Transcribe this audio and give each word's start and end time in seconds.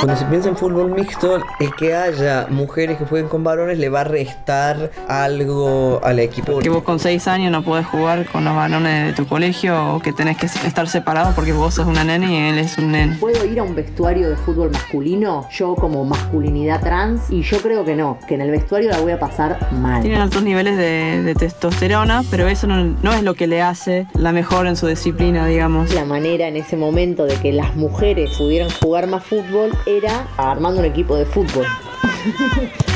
Cuando 0.00 0.16
se 0.16 0.26
piensa 0.26 0.48
en 0.48 0.56
fútbol 0.56 0.92
mixto, 0.92 1.42
el 1.58 1.74
que 1.74 1.92
haya 1.92 2.46
mujeres 2.50 2.98
que 2.98 3.04
jueguen 3.04 3.28
con 3.28 3.42
varones 3.42 3.78
le 3.78 3.88
va 3.88 4.02
a 4.02 4.04
restar 4.04 4.92
algo 5.08 6.00
al 6.04 6.20
equipo. 6.20 6.60
Que 6.60 6.68
vos 6.68 6.84
con 6.84 7.00
6 7.00 7.26
años 7.26 7.50
no 7.50 7.64
podés 7.64 7.84
jugar 7.84 8.24
con 8.26 8.44
los 8.44 8.54
varones 8.54 9.08
de 9.08 9.12
tu 9.12 9.28
colegio 9.28 9.96
o 9.96 10.00
que 10.00 10.12
tenés 10.12 10.36
que 10.36 10.46
estar 10.46 10.88
separados 10.88 11.34
porque 11.34 11.52
vos 11.52 11.74
sos 11.74 11.88
una 11.88 12.04
nena 12.04 12.30
y 12.30 12.36
él 12.36 12.58
es 12.58 12.78
un 12.78 12.92
nene. 12.92 13.16
¿Puedo 13.18 13.44
ir 13.44 13.58
a 13.58 13.64
un 13.64 13.74
vestuario 13.74 14.30
de 14.30 14.36
fútbol 14.36 14.70
masculino? 14.70 15.48
Yo 15.50 15.74
como 15.74 16.04
masculinidad 16.04 16.80
trans 16.80 17.28
y 17.30 17.42
yo 17.42 17.58
creo 17.60 17.84
que 17.84 17.96
no, 17.96 18.20
que 18.28 18.34
en 18.34 18.42
el 18.42 18.52
vestuario 18.52 18.90
la 18.90 19.00
voy 19.00 19.10
a 19.10 19.18
pasar 19.18 19.72
mal. 19.72 20.02
Tienen 20.02 20.20
altos 20.20 20.44
niveles 20.44 20.76
de, 20.76 21.34
testosterona, 21.36 22.22
pero 22.30 22.46
eso 22.46 22.68
no, 22.68 22.96
no 23.02 23.12
es 23.12 23.22
lo 23.24 23.34
que 23.34 23.48
le 23.48 23.62
hace 23.62 24.06
la 24.14 24.32
mejor 24.32 24.68
en 24.68 24.76
su 24.76 24.86
disciplina, 24.86 25.46
digamos. 25.46 25.92
La 25.92 26.04
manera 26.04 26.46
en 26.46 26.56
ese 26.56 26.76
momento 26.76 27.24
de 27.24 27.34
que 27.34 27.52
las 27.52 27.74
mujeres 27.74 28.36
pudieran 28.38 28.70
jugar 28.70 29.08
más 29.08 29.24
fútbol 29.24 29.72
era 29.88 30.28
armando 30.36 30.80
un 30.80 30.84
equipo 30.84 31.16
de 31.16 31.24
fútbol. 31.24 31.64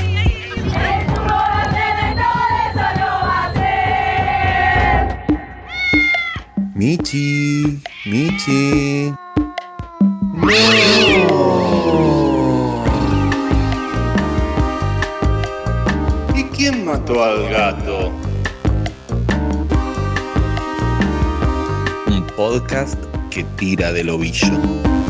Michi, 6.75 7.81
Michi. 8.05 9.15
¿Y 16.34 16.43
quién 16.55 16.84
mató 16.84 17.25
al 17.25 17.48
gato? 17.48 18.12
Un 22.09 22.27
podcast 22.37 23.03
que 23.31 23.45
tira 23.56 23.93
del 23.93 24.11
ovillo. 24.11 25.02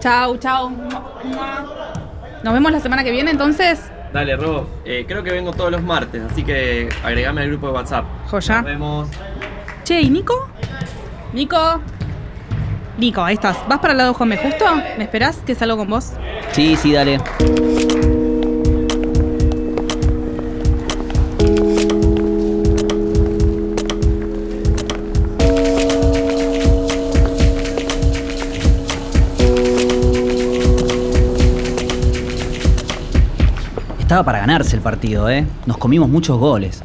Chau, 0.00 0.36
chau. 0.38 0.70
Nos 2.42 2.54
vemos 2.54 2.72
la 2.72 2.80
semana 2.80 3.02
que 3.04 3.10
viene 3.10 3.30
entonces. 3.30 3.90
Dale, 4.12 4.36
Rob. 4.36 4.66
Eh, 4.84 5.04
creo 5.06 5.22
que 5.22 5.32
vengo 5.32 5.52
todos 5.52 5.70
los 5.70 5.82
martes, 5.82 6.22
así 6.30 6.42
que 6.42 6.88
agregame 7.04 7.42
al 7.42 7.48
grupo 7.48 7.66
de 7.68 7.72
WhatsApp. 7.74 8.04
Joya. 8.30 8.56
Nos 8.56 8.64
vemos. 8.64 9.08
Che, 9.84 10.00
¿y 10.00 10.10
Nico? 10.10 10.48
Nico. 11.32 11.80
Nico, 12.96 13.22
ahí 13.22 13.34
estás. 13.34 13.58
¿Vas 13.68 13.78
para 13.78 13.92
el 13.92 13.98
lado 13.98 14.12
de 14.12 14.16
Juanme 14.16 14.36
justo? 14.38 14.64
¿Me 14.96 15.04
esperás 15.04 15.36
que 15.46 15.54
salgo 15.54 15.76
con 15.76 15.88
vos? 15.88 16.12
Sí, 16.52 16.76
sí, 16.76 16.92
dale. 16.92 17.18
Estaba 34.08 34.24
para 34.24 34.38
ganarse 34.38 34.74
el 34.74 34.80
partido, 34.80 35.28
¿eh? 35.28 35.44
Nos 35.66 35.76
comimos 35.76 36.08
muchos 36.08 36.38
goles. 36.38 36.82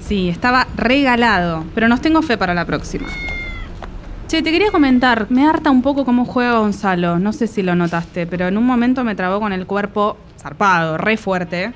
Sí, 0.00 0.28
estaba 0.28 0.66
regalado, 0.76 1.62
pero 1.72 1.86
nos 1.86 2.00
tengo 2.00 2.20
fe 2.20 2.36
para 2.36 2.52
la 2.52 2.64
próxima. 2.64 3.06
Che, 4.26 4.42
te 4.42 4.50
quería 4.50 4.72
comentar, 4.72 5.28
me 5.30 5.46
harta 5.46 5.70
un 5.70 5.82
poco 5.82 6.04
cómo 6.04 6.24
juega 6.24 6.58
Gonzalo, 6.58 7.20
no 7.20 7.32
sé 7.32 7.46
si 7.46 7.62
lo 7.62 7.76
notaste, 7.76 8.26
pero 8.26 8.48
en 8.48 8.58
un 8.58 8.66
momento 8.66 9.04
me 9.04 9.14
trabó 9.14 9.38
con 9.38 9.52
el 9.52 9.66
cuerpo 9.66 10.16
zarpado, 10.36 10.98
re 10.98 11.16
fuerte. 11.16 11.72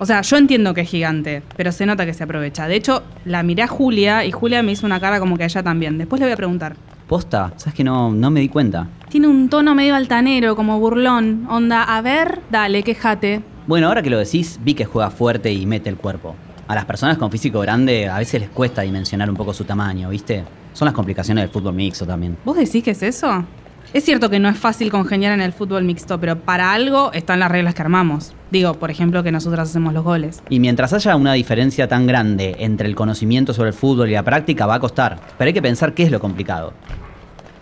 O 0.00 0.06
sea, 0.06 0.22
yo 0.22 0.36
entiendo 0.36 0.74
que 0.74 0.80
es 0.80 0.90
gigante, 0.90 1.44
pero 1.56 1.70
se 1.70 1.86
nota 1.86 2.04
que 2.04 2.12
se 2.12 2.24
aprovecha. 2.24 2.66
De 2.66 2.74
hecho, 2.74 3.04
la 3.24 3.44
miré 3.44 3.62
a 3.62 3.68
Julia 3.68 4.24
y 4.24 4.32
Julia 4.32 4.60
me 4.64 4.72
hizo 4.72 4.86
una 4.86 4.98
cara 4.98 5.20
como 5.20 5.36
que 5.36 5.44
a 5.44 5.46
ella 5.46 5.62
también. 5.62 5.98
Después 5.98 6.18
le 6.18 6.26
voy 6.26 6.32
a 6.32 6.36
preguntar. 6.36 6.74
¿Posta? 7.06 7.52
¿Sabes 7.58 7.74
que 7.74 7.84
no, 7.84 8.10
no 8.10 8.28
me 8.32 8.40
di 8.40 8.48
cuenta? 8.48 8.88
Tiene 9.08 9.28
un 9.28 9.48
tono 9.48 9.76
medio 9.76 9.94
altanero, 9.94 10.56
como 10.56 10.80
burlón. 10.80 11.46
Onda, 11.48 11.84
a 11.84 12.02
ver, 12.02 12.40
dale, 12.50 12.82
quejate. 12.82 13.51
Bueno, 13.66 13.86
ahora 13.86 14.02
que 14.02 14.10
lo 14.10 14.18
decís, 14.18 14.58
vi 14.62 14.74
que 14.74 14.84
juega 14.84 15.10
fuerte 15.10 15.52
y 15.52 15.66
mete 15.66 15.88
el 15.88 15.96
cuerpo. 15.96 16.34
A 16.66 16.74
las 16.74 16.84
personas 16.84 17.16
con 17.16 17.30
físico 17.30 17.60
grande 17.60 18.08
a 18.08 18.18
veces 18.18 18.40
les 18.40 18.50
cuesta 18.50 18.82
dimensionar 18.82 19.30
un 19.30 19.36
poco 19.36 19.54
su 19.54 19.62
tamaño, 19.64 20.08
¿viste? 20.08 20.44
Son 20.72 20.86
las 20.86 20.94
complicaciones 20.94 21.44
del 21.44 21.50
fútbol 21.50 21.74
mixto 21.74 22.04
también. 22.04 22.36
¿Vos 22.44 22.56
decís 22.56 22.82
que 22.82 22.90
es 22.90 23.02
eso? 23.02 23.44
Es 23.92 24.04
cierto 24.04 24.30
que 24.30 24.40
no 24.40 24.48
es 24.48 24.58
fácil 24.58 24.90
congeniar 24.90 25.32
en 25.32 25.40
el 25.40 25.52
fútbol 25.52 25.84
mixto, 25.84 26.18
pero 26.18 26.40
para 26.40 26.72
algo 26.72 27.12
están 27.12 27.38
las 27.38 27.52
reglas 27.52 27.74
que 27.74 27.82
armamos. 27.82 28.32
Digo, 28.50 28.74
por 28.74 28.90
ejemplo, 28.90 29.22
que 29.22 29.30
nosotras 29.30 29.68
hacemos 29.68 29.92
los 29.92 30.02
goles. 30.02 30.42
Y 30.48 30.58
mientras 30.58 30.92
haya 30.92 31.14
una 31.14 31.34
diferencia 31.34 31.86
tan 31.86 32.06
grande 32.06 32.56
entre 32.58 32.88
el 32.88 32.96
conocimiento 32.96 33.54
sobre 33.54 33.68
el 33.68 33.74
fútbol 33.74 34.08
y 34.08 34.14
la 34.14 34.24
práctica, 34.24 34.66
va 34.66 34.76
a 34.76 34.80
costar. 34.80 35.20
Pero 35.38 35.46
hay 35.48 35.54
que 35.54 35.62
pensar 35.62 35.94
qué 35.94 36.02
es 36.02 36.10
lo 36.10 36.20
complicado. 36.20 36.72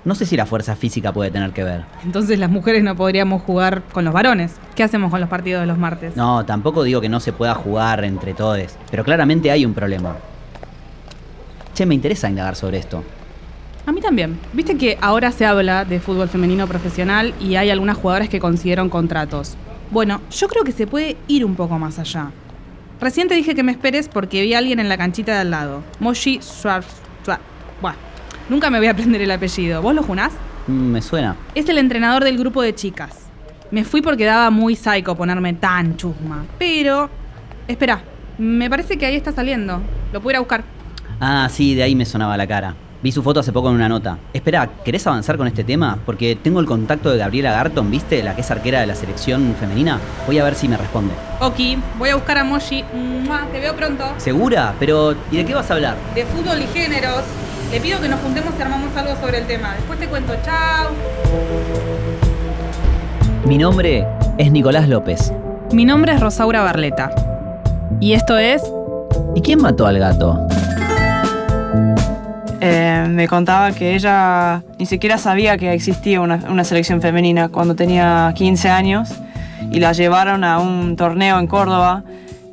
No 0.05 0.15
sé 0.15 0.25
si 0.25 0.37
la 0.37 0.47
fuerza 0.47 0.77
física 0.77 1.13
puede 1.13 1.31
tener 1.31 1.53
que 1.53 1.63
ver. 1.63 1.85
Entonces 2.05 2.39
las 2.39 2.51
mujeres 2.51 2.83
no 2.83 2.97
podríamos 2.97 3.43
jugar 3.43 3.83
con 3.93 4.05
los 4.05 4.15
varones. 4.15 4.55
¿Qué 4.75 4.83
hacemos 4.83 5.11
con 5.11 5.21
los 5.21 5.29
partidos 5.29 5.61
de 5.61 5.67
los 5.67 5.77
martes? 5.77 6.17
No, 6.17 6.47
tampoco 6.47 6.83
digo 6.85 7.03
que 7.03 7.11
no 7.11 7.21
se 7.21 7.33
pueda 7.33 7.55
jugar 7.55 8.03
entre 8.05 8.33
todos, 8.33 8.77
pero 8.91 9.05
claramente 9.05 9.51
hay 9.51 9.67
un 9.67 9.75
problema. 9.75 10.17
Che, 11.75 11.85
me 11.85 11.95
interesa 11.95 12.31
indagar 12.31 12.57
sobre 12.57 12.79
esto. 12.79 13.05
A 13.87 13.93
mí 13.93 14.01
también. 14.01 14.39
Viste 14.53 14.77
que 14.77 14.97
ahora 15.01 15.33
se 15.33 15.45
habla 15.45 15.85
de 15.85 16.01
fútbol 16.01 16.29
femenino 16.29 16.67
profesional 16.67 17.35
y 17.41 17.57
hay 17.57 17.71
algunas 17.71 17.97
jugadoras 17.99 18.29
que 18.29 18.41
consiguieron 18.41 18.89
contratos. 18.89 19.57
Bueno, 19.91 20.21
yo 20.31 20.49
creo 20.49 20.65
que 20.65 20.73
se 20.73 20.87
puede 20.87 21.17
ir 21.29 21.45
un 21.45 21.57
poco 21.57 21.79
más 21.79 21.99
allá. 21.99 22.31
Recién 23.01 23.29
te 23.29 23.35
dije 23.35 23.55
que 23.55 23.63
me 23.63 23.73
esperes 23.73 24.09
porque 24.09 24.43
vi 24.43 24.55
a 24.55 24.59
alguien 24.59 24.79
en 24.79 24.89
la 24.89 24.97
canchita 24.97 25.33
de 25.33 25.39
al 25.39 25.51
lado. 25.51 25.83
Moshi 26.01 26.41
Schwarz. 26.43 26.87
Bueno, 27.25 27.41
Nunca 28.51 28.69
me 28.69 28.79
voy 28.79 28.89
a 28.89 28.91
aprender 28.91 29.23
el 29.23 29.31
apellido. 29.31 29.81
¿Vos 29.81 29.95
lo 29.95 30.03
junás? 30.03 30.33
Mm, 30.67 30.73
me 30.73 31.01
suena. 31.01 31.37
Es 31.55 31.69
el 31.69 31.79
entrenador 31.79 32.25
del 32.25 32.37
grupo 32.37 32.63
de 32.63 32.75
chicas. 32.75 33.17
Me 33.71 33.85
fui 33.85 34.03
porque 34.03 34.25
daba 34.25 34.51
muy 34.51 34.75
psycho 34.75 35.15
ponerme 35.15 35.53
tan 35.53 35.97
chusma. 35.97 36.45
Pero. 36.59 37.09
Espera, 37.69 38.03
me 38.39 38.69
parece 38.69 38.99
que 38.99 39.07
ahí 39.07 39.15
está 39.15 39.31
saliendo. 39.31 39.81
Lo 40.13 40.21
puedo 40.21 40.33
ir 40.33 40.37
a 40.39 40.41
buscar. 40.41 40.65
Ah, 41.21 41.49
sí, 41.49 41.77
de 41.77 41.85
ahí 41.85 41.95
me 41.95 42.05
sonaba 42.05 42.37
la 42.37 42.45
cara. 42.49 42.75
Vi 43.01 43.13
su 43.13 43.23
foto 43.23 43.39
hace 43.39 43.53
poco 43.53 43.69
en 43.69 43.77
una 43.77 43.89
nota. 43.89 44.19
Espera, 44.33 44.69
¿querés 44.85 45.07
avanzar 45.07 45.37
con 45.37 45.47
este 45.47 45.63
tema? 45.63 45.97
Porque 46.05 46.35
tengo 46.35 46.59
el 46.59 46.67
contacto 46.67 47.09
de 47.13 47.19
Gabriela 47.19 47.53
Garton, 47.53 47.89
¿viste? 47.89 48.21
La 48.25 48.35
que 48.35 48.41
es 48.41 48.51
arquera 48.51 48.81
de 48.81 48.89
la 48.89 48.97
selección 48.97 49.55
femenina. 49.61 50.01
Voy 50.27 50.41
a 50.41 50.45
ver 50.45 50.57
si 50.57 50.67
me 50.67 50.77
responde. 50.77 51.15
Ok, 51.39 51.79
voy 51.99 52.09
a 52.09 52.17
buscar 52.17 52.39
a 52.39 52.43
Moshi. 52.43 52.85
Te 53.53 53.61
veo 53.61 53.77
pronto. 53.77 54.05
¿Segura? 54.19 54.75
Pero, 54.81 55.15
¿y 55.31 55.37
de 55.37 55.45
qué 55.45 55.55
vas 55.55 55.71
a 55.71 55.75
hablar? 55.75 55.97
De 56.17 56.25
fútbol 56.27 56.61
y 56.61 56.67
géneros. 56.77 57.23
Le 57.71 57.81
pido 57.81 58.01
que 58.01 58.09
nos 58.09 58.19
juntemos 58.19 58.53
y 58.59 58.63
armamos 58.63 58.97
algo 58.97 59.15
sobre 59.21 59.39
el 59.39 59.47
tema. 59.47 59.75
Después 59.75 59.97
te 60.01 60.09
cuento. 60.09 60.33
Chao. 60.45 60.91
Mi 63.47 63.59
nombre 63.59 64.05
es 64.39 64.51
Nicolás 64.51 64.89
López. 64.89 65.33
Mi 65.71 65.85
nombre 65.85 66.13
es 66.13 66.21
Rosaura 66.21 66.63
Barleta. 66.63 67.13
Y 68.01 68.15
esto 68.15 68.37
es... 68.39 68.61
¿Y 69.37 69.41
quién 69.41 69.63
mató 69.63 69.87
al 69.87 70.01
gato? 70.01 70.49
Eh, 72.61 73.07
me 73.09 73.29
contaba 73.29 73.71
que 73.71 73.95
ella 73.95 74.65
ni 74.77 74.87
siquiera 74.87 75.17
sabía 75.17 75.57
que 75.57 75.73
existía 75.73 76.21
una, 76.21 76.41
una, 76.51 76.65
selección 76.65 77.01
femenina 77.01 77.51
cuando 77.51 77.77
tenía 77.77 78.33
15 78.35 78.69
años 78.69 79.15
y 79.71 79.79
la 79.79 79.93
llevaron 79.93 80.43
a 80.43 80.59
un 80.59 80.97
torneo 80.97 81.39
en 81.39 81.47
Córdoba 81.47 82.03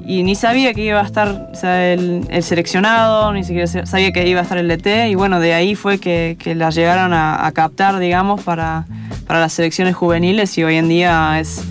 y 0.07 0.23
ni 0.23 0.35
sabía 0.35 0.73
que 0.73 0.85
iba 0.85 1.01
a 1.01 1.03
estar 1.03 1.49
el, 1.61 2.25
seleccionado, 2.41 3.33
ni 3.33 3.43
siquiera 3.43 3.67
sabía 3.67 4.13
que 4.13 4.25
iba 4.25 4.39
a 4.39 4.43
estar 4.43 4.57
el 4.57 4.69
DT 4.69 5.09
y 5.09 5.15
bueno, 5.15 5.41
de 5.41 5.53
ahí 5.53 5.75
fue 5.75 5.99
que, 5.99 6.37
que 6.39 6.55
la 6.55 6.69
llegaron 6.69 7.11
a, 7.13 7.51
captar, 7.53 7.99
digamos, 7.99 8.41
para, 8.41 8.85
para, 9.27 9.41
las 9.41 9.51
selecciones 9.51 9.97
juveniles 9.97 10.57
y 10.57 10.63
hoy 10.63 10.75
en 10.77 10.87
día 10.87 11.37
es, 11.41 11.61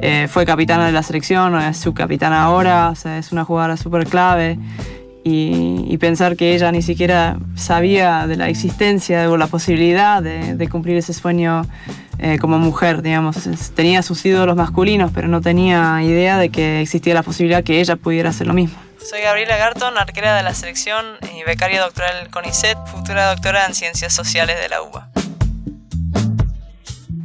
eh, 0.00 0.26
fue 0.28 0.44
capitana 0.44 0.84
de 0.84 0.92
la 0.92 1.02
selección, 1.02 1.58
es 1.62 1.78
subcapitana 1.78 2.42
ahora, 2.42 2.90
o 2.90 2.94
sea, 2.94 3.16
es 3.16 3.32
una 3.32 3.46
jugadora 3.46 3.78
súper 3.78 4.06
clave. 4.06 4.58
Y, 5.24 5.96
pensar 5.98 6.36
que 6.36 6.54
ella 6.54 6.70
ni 6.70 6.80
siquiera 6.80 7.38
sabía 7.56 8.26
de 8.26 8.36
la 8.36 8.48
existencia 8.48 9.28
o 9.28 9.36
la 9.36 9.48
posibilidad 9.48 10.22
de, 10.22 10.54
de 10.54 10.68
cumplir 10.68 10.96
ese 10.96 11.12
sueño 11.12 11.66
eh, 12.18 12.38
como 12.38 12.58
mujer, 12.58 13.02
digamos. 13.02 13.36
Tenía 13.74 14.02
sus 14.02 14.24
ídolos 14.24 14.56
masculinos, 14.56 15.10
pero 15.14 15.28
no 15.28 15.40
tenía 15.40 16.02
idea 16.02 16.38
de 16.38 16.50
que 16.50 16.82
existía 16.82 17.14
la 17.14 17.22
posibilidad 17.22 17.62
que 17.62 17.80
ella 17.80 17.96
pudiera 17.96 18.30
hacer 18.30 18.46
lo 18.46 18.54
mismo. 18.54 18.78
Soy 18.98 19.20
Gabriela 19.22 19.56
Garton, 19.56 19.96
arquera 19.96 20.36
de 20.36 20.42
la 20.42 20.54
selección 20.54 21.04
y 21.34 21.44
becaria 21.44 21.80
doctoral 21.80 22.28
con 22.30 22.44
ICET, 22.44 22.76
futura 22.86 23.30
doctora 23.30 23.66
en 23.66 23.74
Ciencias 23.74 24.12
Sociales 24.12 24.60
de 24.60 24.68
la 24.68 24.82
UBA. 24.82 25.08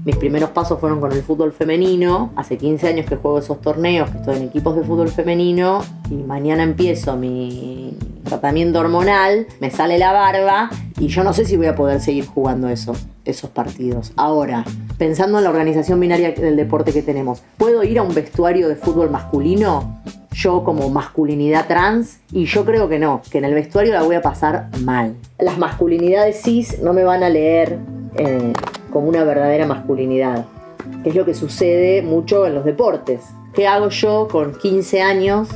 Mis 0.05 0.17
primeros 0.17 0.49
pasos 0.49 0.79
fueron 0.79 0.99
con 0.99 1.13
el 1.13 1.23
fútbol 1.23 1.53
femenino. 1.53 2.33
Hace 2.35 2.57
15 2.57 2.89
años 2.89 3.05
que 3.05 3.15
juego 3.15 3.39
esos 3.39 3.61
torneos, 3.61 4.09
que 4.09 4.17
estoy 4.17 4.35
en 4.35 4.43
equipos 4.43 4.75
de 4.75 4.83
fútbol 4.83 5.07
femenino 5.07 5.81
y 6.09 6.15
mañana 6.15 6.63
empiezo 6.63 7.15
mi 7.15 7.97
tratamiento 8.25 8.79
hormonal, 8.79 9.47
me 9.61 9.71
sale 9.71 9.97
la 9.97 10.11
barba 10.11 10.69
y 10.99 11.07
yo 11.07 11.23
no 11.23 11.31
sé 11.31 11.45
si 11.45 11.55
voy 11.55 11.67
a 11.67 11.75
poder 11.75 12.01
seguir 12.01 12.25
jugando 12.25 12.67
eso, 12.67 12.93
esos 13.23 13.49
partidos. 13.49 14.11
Ahora, 14.17 14.65
pensando 14.97 15.37
en 15.37 15.45
la 15.45 15.49
organización 15.49 16.01
binaria 16.01 16.31
del 16.31 16.57
deporte 16.57 16.91
que 16.91 17.01
tenemos, 17.01 17.41
¿puedo 17.57 17.83
ir 17.83 17.99
a 17.99 18.03
un 18.03 18.13
vestuario 18.13 18.67
de 18.67 18.75
fútbol 18.75 19.09
masculino? 19.09 20.01
yo 20.33 20.63
como 20.63 20.89
masculinidad 20.89 21.67
trans 21.67 22.19
y 22.31 22.45
yo 22.45 22.65
creo 22.65 22.89
que 22.89 22.97
no, 22.97 23.21
que 23.29 23.37
en 23.37 23.45
el 23.45 23.53
vestuario 23.53 23.93
la 23.93 24.01
voy 24.01 24.15
a 24.15 24.21
pasar 24.21 24.69
mal. 24.81 25.15
Las 25.37 25.59
masculinidades 25.59 26.41
cis 26.41 26.81
no 26.81 26.91
me 26.91 27.03
van 27.03 27.21
a 27.21 27.29
leer 27.29 27.77
eh, 28.15 28.53
como 28.93 29.09
una 29.09 29.23
verdadera 29.23 29.65
masculinidad, 29.65 30.45
que 31.03 31.09
es 31.09 31.15
lo 31.15 31.25
que 31.25 31.33
sucede 31.33 32.01
mucho 32.03 32.45
en 32.45 32.55
los 32.55 32.63
deportes. 32.63 33.25
¿Qué 33.53 33.67
hago 33.67 33.89
yo 33.89 34.27
con 34.31 34.53
15 34.53 35.01
años 35.01 35.49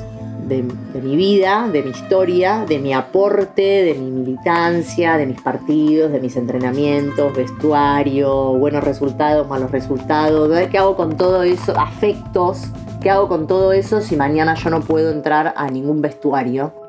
de, 0.48 0.63
mi 1.01 1.16
vida, 1.16 1.68
de 1.72 1.84
mi 1.84 1.92
historia, 1.92 2.66
de 2.68 2.80
mi 2.80 2.94
aporte, 2.94 3.62
de 3.62 3.94
mi 3.95 4.10
militancia, 4.12 5.18
de 5.18 5.25
mis 5.25 5.42
partidos, 5.42 6.12
de 6.12 6.19
mis 6.19 6.36
entrenamientos, 6.36 7.36
vestuario, 7.36 8.54
buenos 8.54 8.84
resultados, 8.84 9.48
malos 9.48 9.72
resultados? 9.72 10.50
¿Qué 10.69 10.78
hago 10.78 10.95
con 10.95 11.18
todo 11.18 11.44
eso? 11.44 11.78
Afectos. 11.78 12.68
¿Qué 13.01 13.10
hago 13.10 13.28
con 13.28 13.45
todo 13.48 13.74
eso 13.74 14.01
si 14.01 14.16
mañana 14.16 14.56
yo 14.56 14.69
no 14.69 14.81
puedo 14.81 15.12
entrar 15.12 15.54
a 15.56 15.69
ningún 15.69 16.01
vestuario? 16.01 16.87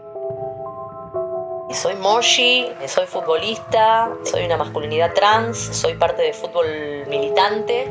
Soy 1.70 1.97
Moshi, 1.97 2.67
soy 2.87 3.06
futbolista, 3.06 4.11
soy 4.25 4.44
una 4.47 4.56
masculinidad 4.56 5.12
trans, 5.12 5.59
soy 5.59 5.94
parte 5.94 6.23
de 6.23 6.32
fútbol 6.32 6.67
militante. 7.09 7.91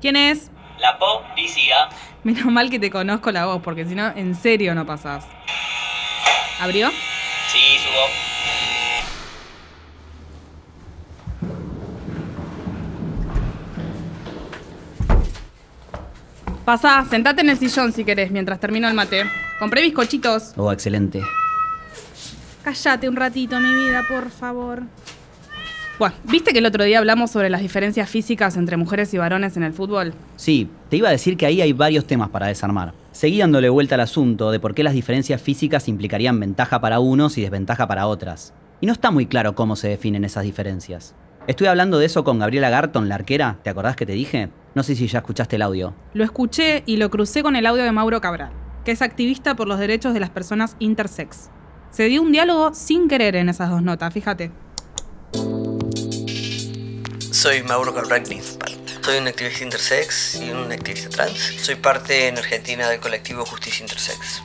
¿Quién 0.00 0.16
es? 0.16 0.50
La 0.78 0.98
policía. 0.98 1.88
Menos 2.24 2.46
mal 2.46 2.70
que 2.70 2.78
te 2.78 2.90
conozco 2.90 3.30
la 3.30 3.46
voz, 3.46 3.62
porque 3.62 3.84
si 3.84 3.94
no, 3.94 4.08
en 4.16 4.34
serio 4.34 4.74
no 4.74 4.84
pasás. 4.84 5.24
¿Abrió? 6.60 6.90
Sí, 7.48 7.78
subo. 7.78 8.29
Pasá, 16.70 17.04
sentate 17.10 17.40
en 17.40 17.50
el 17.50 17.58
sillón 17.58 17.92
si 17.92 18.04
querés, 18.04 18.30
mientras 18.30 18.60
termino 18.60 18.86
el 18.86 18.94
mate. 18.94 19.24
Compré 19.58 19.82
bizcochitos. 19.82 20.52
Oh, 20.56 20.70
excelente. 20.70 21.20
Cállate 22.62 23.08
un 23.08 23.16
ratito, 23.16 23.58
mi 23.58 23.74
vida, 23.74 24.04
por 24.08 24.30
favor. 24.30 24.84
Bueno, 25.98 26.14
¿viste 26.22 26.52
que 26.52 26.60
el 26.60 26.66
otro 26.66 26.84
día 26.84 27.00
hablamos 27.00 27.32
sobre 27.32 27.50
las 27.50 27.60
diferencias 27.60 28.08
físicas 28.08 28.56
entre 28.56 28.76
mujeres 28.76 29.12
y 29.12 29.18
varones 29.18 29.56
en 29.56 29.64
el 29.64 29.72
fútbol? 29.72 30.14
Sí, 30.36 30.70
te 30.88 30.96
iba 30.96 31.08
a 31.08 31.10
decir 31.10 31.36
que 31.36 31.46
ahí 31.46 31.60
hay 31.60 31.72
varios 31.72 32.06
temas 32.06 32.28
para 32.28 32.46
desarmar. 32.46 32.94
Seguí 33.10 33.40
dándole 33.40 33.68
vuelta 33.68 33.96
al 33.96 34.02
asunto 34.02 34.52
de 34.52 34.60
por 34.60 34.72
qué 34.72 34.84
las 34.84 34.94
diferencias 34.94 35.42
físicas 35.42 35.88
implicarían 35.88 36.38
ventaja 36.38 36.80
para 36.80 37.00
unos 37.00 37.36
y 37.36 37.42
desventaja 37.42 37.88
para 37.88 38.06
otras. 38.06 38.54
Y 38.80 38.86
no 38.86 38.92
está 38.92 39.10
muy 39.10 39.26
claro 39.26 39.56
cómo 39.56 39.74
se 39.74 39.88
definen 39.88 40.24
esas 40.24 40.44
diferencias. 40.44 41.16
Estuve 41.50 41.66
hablando 41.66 41.98
de 41.98 42.06
eso 42.06 42.22
con 42.22 42.38
Gabriela 42.38 42.70
Garton, 42.70 43.08
la 43.08 43.16
arquera, 43.16 43.58
¿te 43.64 43.70
acordás 43.70 43.96
que 43.96 44.06
te 44.06 44.12
dije? 44.12 44.50
No 44.76 44.84
sé 44.84 44.94
si 44.94 45.08
ya 45.08 45.18
escuchaste 45.18 45.56
el 45.56 45.62
audio. 45.62 45.92
Lo 46.14 46.22
escuché 46.22 46.84
y 46.86 46.96
lo 46.96 47.10
crucé 47.10 47.42
con 47.42 47.56
el 47.56 47.66
audio 47.66 47.82
de 47.82 47.90
Mauro 47.90 48.20
Cabral, 48.20 48.52
que 48.84 48.92
es 48.92 49.02
activista 49.02 49.56
por 49.56 49.66
los 49.66 49.80
derechos 49.80 50.14
de 50.14 50.20
las 50.20 50.30
personas 50.30 50.76
intersex. 50.78 51.50
Se 51.90 52.04
dio 52.04 52.22
un 52.22 52.30
diálogo 52.30 52.72
sin 52.72 53.08
querer 53.08 53.34
en 53.34 53.48
esas 53.48 53.68
dos 53.68 53.82
notas, 53.82 54.14
fíjate. 54.14 54.52
Soy 57.32 57.64
Mauro 57.64 57.92
Cabral 57.92 58.22
Greenspan. 58.22 58.70
Soy 59.00 59.18
un 59.18 59.26
activista 59.26 59.64
intersex 59.64 60.40
y 60.40 60.52
un 60.52 60.70
activista 60.70 61.08
trans. 61.08 61.36
Soy 61.36 61.74
parte 61.74 62.28
en 62.28 62.38
Argentina 62.38 62.88
del 62.88 63.00
colectivo 63.00 63.44
Justicia 63.44 63.82
Intersex. 63.82 64.40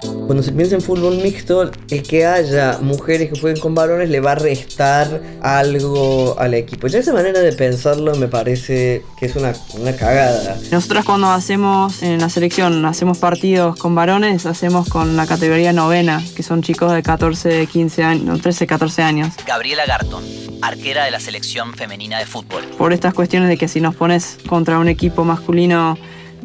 Cuando 0.00 0.42
se 0.42 0.52
piensa 0.52 0.74
en 0.74 0.82
fútbol 0.82 1.16
mixto, 1.22 1.70
el 1.90 2.02
que 2.02 2.26
haya 2.26 2.78
mujeres 2.80 3.30
que 3.30 3.40
jueguen 3.40 3.60
con 3.60 3.74
varones 3.74 4.10
le 4.10 4.20
va 4.20 4.32
a 4.32 4.34
restar 4.36 5.22
algo 5.42 6.36
al 6.38 6.54
equipo. 6.54 6.86
Ya 6.86 6.98
esa 6.98 7.12
manera 7.12 7.40
de 7.40 7.52
pensarlo 7.52 8.14
me 8.14 8.28
parece 8.28 9.02
que 9.18 9.26
es 9.26 9.36
una, 9.36 9.52
una 9.74 9.94
cagada. 9.96 10.56
Nosotros 10.70 11.04
cuando 11.04 11.30
hacemos 11.30 12.02
en 12.02 12.20
la 12.20 12.28
selección, 12.28 12.84
hacemos 12.84 13.18
partidos 13.18 13.76
con 13.78 13.94
varones, 13.94 14.46
hacemos 14.46 14.88
con 14.88 15.16
la 15.16 15.26
categoría 15.26 15.72
novena, 15.72 16.22
que 16.36 16.42
son 16.42 16.62
chicos 16.62 16.92
de 16.92 17.02
14, 17.02 17.66
15 17.66 18.04
años, 18.04 18.24
no, 18.24 18.38
13, 18.38 18.66
14 18.66 19.02
años. 19.02 19.34
Gabriela 19.46 19.86
Garton, 19.86 20.24
arquera 20.62 21.04
de 21.04 21.10
la 21.10 21.20
selección 21.20 21.74
femenina 21.74 22.18
de 22.18 22.26
fútbol. 22.26 22.64
Por 22.76 22.92
estas 22.92 23.14
cuestiones 23.14 23.48
de 23.48 23.56
que 23.56 23.68
si 23.68 23.80
nos 23.80 23.94
pones 23.94 24.38
contra 24.46 24.78
un 24.78 24.88
equipo 24.88 25.24
masculino 25.24 25.98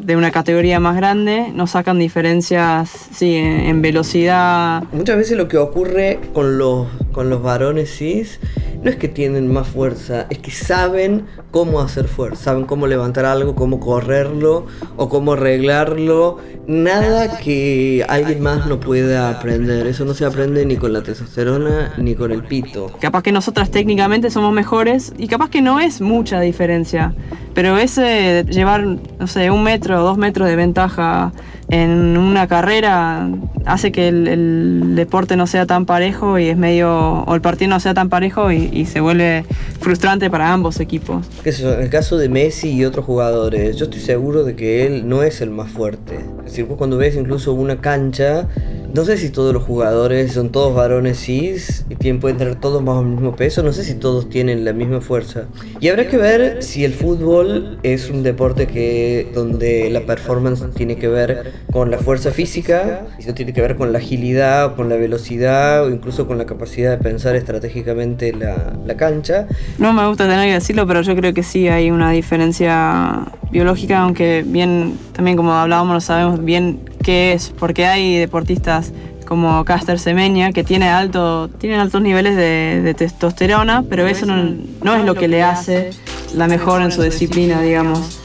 de 0.04 0.16
una 0.16 0.30
categoría 0.30 0.80
más 0.80 0.96
grande, 0.96 1.50
nos 1.54 1.70
sacan 1.70 1.98
diferencias 1.98 2.90
sí, 3.12 3.36
en, 3.36 3.60
en 3.60 3.82
velocidad. 3.82 4.82
Muchas 4.92 5.16
veces 5.16 5.38
lo 5.38 5.48
que 5.48 5.56
ocurre 5.56 6.20
con 6.34 6.58
los, 6.58 6.88
con 7.12 7.30
los 7.30 7.42
varones 7.42 7.96
cis 7.96 8.38
no 8.82 8.90
es 8.90 8.96
que 8.96 9.08
tienen 9.08 9.50
más 9.50 9.66
fuerza, 9.66 10.26
es 10.28 10.38
que 10.38 10.50
saben 10.50 11.24
cómo 11.54 11.80
hacer 11.80 12.08
fuerza, 12.08 12.46
saben 12.46 12.64
cómo 12.64 12.88
levantar 12.88 13.24
algo, 13.26 13.54
cómo 13.54 13.78
correrlo 13.78 14.66
o 14.96 15.08
cómo 15.08 15.34
arreglarlo. 15.34 16.38
Nada 16.66 17.38
que 17.38 18.04
alguien 18.08 18.42
más 18.42 18.66
no 18.66 18.80
pueda 18.80 19.30
aprender. 19.30 19.86
Eso 19.86 20.04
no 20.04 20.14
se 20.14 20.24
aprende 20.24 20.66
ni 20.66 20.76
con 20.76 20.92
la 20.92 21.04
testosterona 21.04 21.92
ni 21.96 22.16
con 22.16 22.32
el 22.32 22.42
pito. 22.42 22.90
Capaz 23.00 23.22
que 23.22 23.30
nosotras 23.30 23.70
técnicamente 23.70 24.30
somos 24.30 24.52
mejores 24.52 25.12
y 25.16 25.28
capaz 25.28 25.48
que 25.48 25.62
no 25.62 25.78
es 25.78 26.00
mucha 26.00 26.40
diferencia. 26.40 27.14
Pero 27.54 27.78
ese 27.78 28.44
llevar, 28.50 28.84
no 29.20 29.26
sé, 29.28 29.52
un 29.52 29.62
metro 29.62 30.00
o 30.00 30.02
dos 30.02 30.18
metros 30.18 30.48
de 30.48 30.56
ventaja 30.56 31.32
en 31.68 32.16
una 32.18 32.46
carrera 32.46 33.28
hace 33.64 33.92
que 33.92 34.08
el, 34.08 34.94
deporte 34.94 35.36
no 35.36 35.46
sea 35.46 35.66
tan 35.66 35.86
parejo 35.86 36.38
y 36.38 36.48
es 36.48 36.56
medio. 36.56 37.24
o 37.26 37.34
el 37.34 37.40
partido 37.40 37.70
no 37.70 37.80
sea 37.80 37.94
tan 37.94 38.08
parejo 38.08 38.52
y, 38.52 38.84
se 38.86 39.00
vuelve 39.00 39.44
frustrante 39.80 40.30
para 40.30 40.52
ambos 40.52 40.78
equipos. 40.78 41.26
Eso, 41.44 41.74
en 41.74 41.80
el 41.80 41.90
caso 41.90 42.16
de 42.16 42.28
Messi 42.28 42.70
y 42.70 42.84
otros 42.84 43.04
jugadores, 43.04 43.76
yo 43.76 43.86
estoy 43.86 44.00
seguro 44.00 44.44
de 44.44 44.54
que 44.54 44.86
él 44.86 45.08
no 45.08 45.22
es 45.22 45.40
el 45.40 45.50
más 45.50 45.70
fuerte. 45.70 46.16
Es 46.38 46.52
decir, 46.52 46.66
vos 46.66 46.76
cuando 46.76 46.96
ves 46.96 47.16
incluso 47.16 47.54
una 47.54 47.80
cancha, 47.80 48.46
no 48.94 49.04
sé 49.04 49.16
si 49.16 49.30
todos 49.30 49.52
los 49.52 49.64
jugadores 49.64 50.32
son 50.32 50.50
todos 50.50 50.72
varones 50.72 51.18
cis 51.18 51.84
y 51.88 52.12
pueden 52.14 52.38
tener 52.38 52.54
todos 52.54 52.80
más 52.80 52.96
o 52.96 53.02
menos 53.02 53.20
mismo 53.20 53.36
peso, 53.36 53.62
no 53.62 53.72
sé 53.72 53.82
si 53.82 53.94
todos 53.94 54.28
tienen 54.28 54.64
la 54.64 54.72
misma 54.72 55.00
fuerza. 55.00 55.46
Y 55.80 55.88
habrá 55.88 56.06
que 56.06 56.16
ver 56.16 56.62
si 56.62 56.84
el 56.84 56.94
fútbol 56.94 57.78
es 57.82 58.08
un 58.08 58.22
deporte 58.22 58.68
que 58.68 59.30
donde 59.34 59.90
la 59.90 60.00
performance 60.02 60.64
tiene 60.74 60.96
que 60.96 61.08
ver 61.08 61.52
con 61.72 61.90
la 61.90 61.98
fuerza 61.98 62.30
física, 62.30 63.06
y 63.18 63.26
no 63.26 63.34
tiene 63.34 63.52
que 63.52 63.60
ver 63.60 63.76
con 63.76 63.92
la 63.92 63.98
agilidad, 63.98 64.66
o 64.66 64.76
con 64.76 64.88
la 64.88 64.96
velocidad 64.96 65.84
o 65.84 65.90
incluso 65.90 66.28
con 66.28 66.38
la 66.38 66.46
capacidad 66.46 66.92
de 66.92 67.02
pensar 67.02 67.34
estratégicamente 67.34 68.32
la, 68.32 68.74
la 68.86 68.96
cancha. 68.96 69.48
No 69.78 69.92
me 69.92 70.06
gusta 70.06 70.28
tener 70.28 70.46
que 70.46 70.54
decirlo, 70.54 70.86
pero 70.86 71.02
yo 71.02 71.16
creo 71.16 71.34
que 71.34 71.42
sí 71.42 71.66
hay 71.66 71.90
una 71.90 72.12
diferencia 72.12 73.26
biológica, 73.50 74.00
aunque 74.00 74.44
bien, 74.46 74.98
también 75.12 75.36
como 75.36 75.52
hablábamos, 75.52 75.94
no 75.94 76.00
sabemos 76.00 76.44
bien 76.44 76.80
qué 77.02 77.32
es, 77.32 77.52
porque 77.58 77.86
hay 77.86 78.18
deportistas 78.18 78.83
como 79.26 79.64
Caster 79.64 79.98
Semenya 79.98 80.52
que 80.52 80.64
tiene 80.64 80.88
alto, 80.88 81.48
tienen 81.48 81.80
altos 81.80 82.02
niveles 82.02 82.36
de, 82.36 82.82
de 82.82 82.94
testosterona, 82.94 83.82
pero, 83.82 84.04
pero 84.04 84.08
eso 84.08 84.26
no, 84.26 84.36
no, 84.36 84.56
no, 84.82 84.94
es 84.96 85.04
lo 85.04 85.14
que 85.14 85.28
le 85.28 85.42
hace 85.42 85.90
la 86.34 86.46
mejor 86.46 86.82
en 86.82 86.92
su 86.92 87.02
disciplina, 87.02 87.60
digamos. 87.60 88.20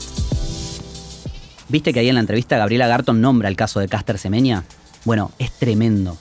¿Viste 1.70 1.94
que 1.94 2.00
ahí 2.00 2.10
en 2.10 2.16
la 2.16 2.22
entrevista 2.22 2.58
Gabriela 2.58 2.88
Garton 2.88 3.22
nombra 3.22 3.48
el 3.48 3.56
caso 3.56 3.80
de 3.80 3.88
Caster 3.88 4.18
Semenya? 4.18 4.63
Bueno, 5.06 5.32
es 5.38 5.51
tremendo. 5.51 6.18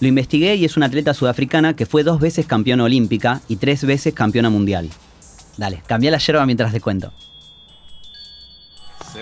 Lo 0.00 0.08
investigué 0.08 0.56
y 0.56 0.64
es 0.64 0.76
una 0.76 0.86
atleta 0.86 1.14
sudafricana 1.14 1.74
que 1.74 1.86
fue 1.86 2.02
dos 2.02 2.20
veces 2.20 2.46
campeona 2.46 2.84
olímpica 2.84 3.40
y 3.48 3.56
tres 3.56 3.84
veces 3.84 4.14
campeona 4.14 4.50
mundial. 4.50 4.88
Dale, 5.56 5.82
cambia 5.86 6.10
la 6.10 6.18
yerba 6.18 6.46
mientras 6.46 6.72
te 6.72 6.80
cuento. 6.80 7.12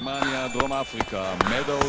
Alemania, 0.00 0.48
Drom 0.54 0.72
Afrika, 0.72 1.36
Meadows, 1.50 1.84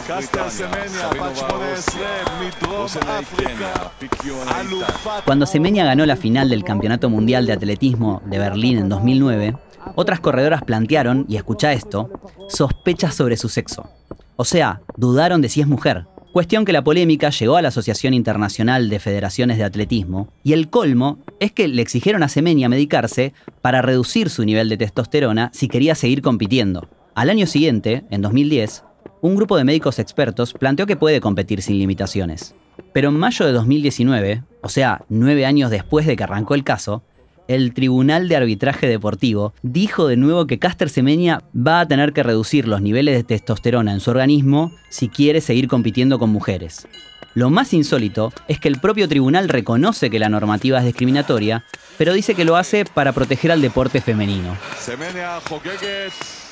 Cuando 5.23 5.45
Semenya 5.45 5.85
ganó 5.85 6.05
la 6.05 6.17
final 6.17 6.49
del 6.49 6.65
Campeonato 6.65 7.09
Mundial 7.09 7.45
de 7.45 7.53
Atletismo 7.53 8.21
de 8.25 8.37
Berlín 8.37 8.79
en 8.79 8.89
2009, 8.89 9.55
otras 9.95 10.19
corredoras 10.19 10.61
plantearon, 10.63 11.25
y 11.29 11.37
escucha 11.37 11.71
esto, 11.71 12.09
sospechas 12.49 13.15
sobre 13.15 13.37
su 13.37 13.47
sexo. 13.47 13.89
O 14.35 14.43
sea, 14.43 14.81
dudaron 14.97 15.41
de 15.41 15.47
si 15.47 15.61
es 15.61 15.67
mujer. 15.67 16.05
Cuestión 16.33 16.65
que 16.65 16.73
la 16.73 16.83
polémica 16.83 17.29
llegó 17.29 17.55
a 17.55 17.61
la 17.61 17.69
Asociación 17.69 18.13
Internacional 18.13 18.89
de 18.89 18.99
Federaciones 18.99 19.57
de 19.57 19.63
Atletismo, 19.63 20.27
y 20.43 20.51
el 20.51 20.69
colmo 20.69 21.19
es 21.39 21.53
que 21.53 21.69
le 21.69 21.81
exigieron 21.81 22.23
a 22.23 22.27
Semenya 22.27 22.67
medicarse 22.67 23.33
para 23.61 23.81
reducir 23.81 24.29
su 24.29 24.43
nivel 24.43 24.67
de 24.67 24.75
testosterona 24.75 25.49
si 25.53 25.69
quería 25.69 25.95
seguir 25.95 26.21
compitiendo. 26.21 26.89
Al 27.13 27.29
año 27.29 27.45
siguiente, 27.45 28.03
en 28.09 28.21
2010, 28.21 28.83
un 29.19 29.35
grupo 29.35 29.57
de 29.57 29.65
médicos 29.65 29.99
expertos 29.99 30.53
planteó 30.53 30.87
que 30.87 30.95
puede 30.95 31.19
competir 31.19 31.61
sin 31.61 31.77
limitaciones. 31.77 32.55
Pero 32.93 33.09
en 33.09 33.19
mayo 33.19 33.45
de 33.45 33.51
2019, 33.51 34.43
o 34.61 34.69
sea, 34.69 35.03
nueve 35.09 35.45
años 35.45 35.69
después 35.69 36.05
de 36.05 36.15
que 36.15 36.23
arrancó 36.23 36.55
el 36.55 36.63
caso, 36.63 37.03
el 37.49 37.73
Tribunal 37.73 38.29
de 38.29 38.37
Arbitraje 38.37 38.87
Deportivo 38.87 39.53
dijo 39.61 40.07
de 40.07 40.15
nuevo 40.15 40.47
que 40.47 40.57
Caster 40.57 40.89
Semenya 40.89 41.41
va 41.55 41.81
a 41.81 41.87
tener 41.87 42.13
que 42.13 42.23
reducir 42.23 42.65
los 42.65 42.81
niveles 42.81 43.15
de 43.15 43.23
testosterona 43.25 43.91
en 43.91 43.99
su 43.99 44.11
organismo 44.11 44.71
si 44.89 45.09
quiere 45.09 45.41
seguir 45.41 45.67
compitiendo 45.67 46.17
con 46.17 46.29
mujeres. 46.29 46.87
Lo 47.33 47.49
más 47.49 47.73
insólito 47.73 48.31
es 48.47 48.57
que 48.59 48.69
el 48.69 48.79
propio 48.79 49.09
tribunal 49.09 49.49
reconoce 49.49 50.09
que 50.09 50.19
la 50.19 50.29
normativa 50.29 50.79
es 50.79 50.85
discriminatoria, 50.85 51.65
pero 51.97 52.13
dice 52.13 52.35
que 52.35 52.45
lo 52.45 52.55
hace 52.55 52.85
para 52.85 53.11
proteger 53.11 53.51
al 53.51 53.61
deporte 53.61 53.99
femenino. 53.99 54.57
Semenya, 54.77 55.39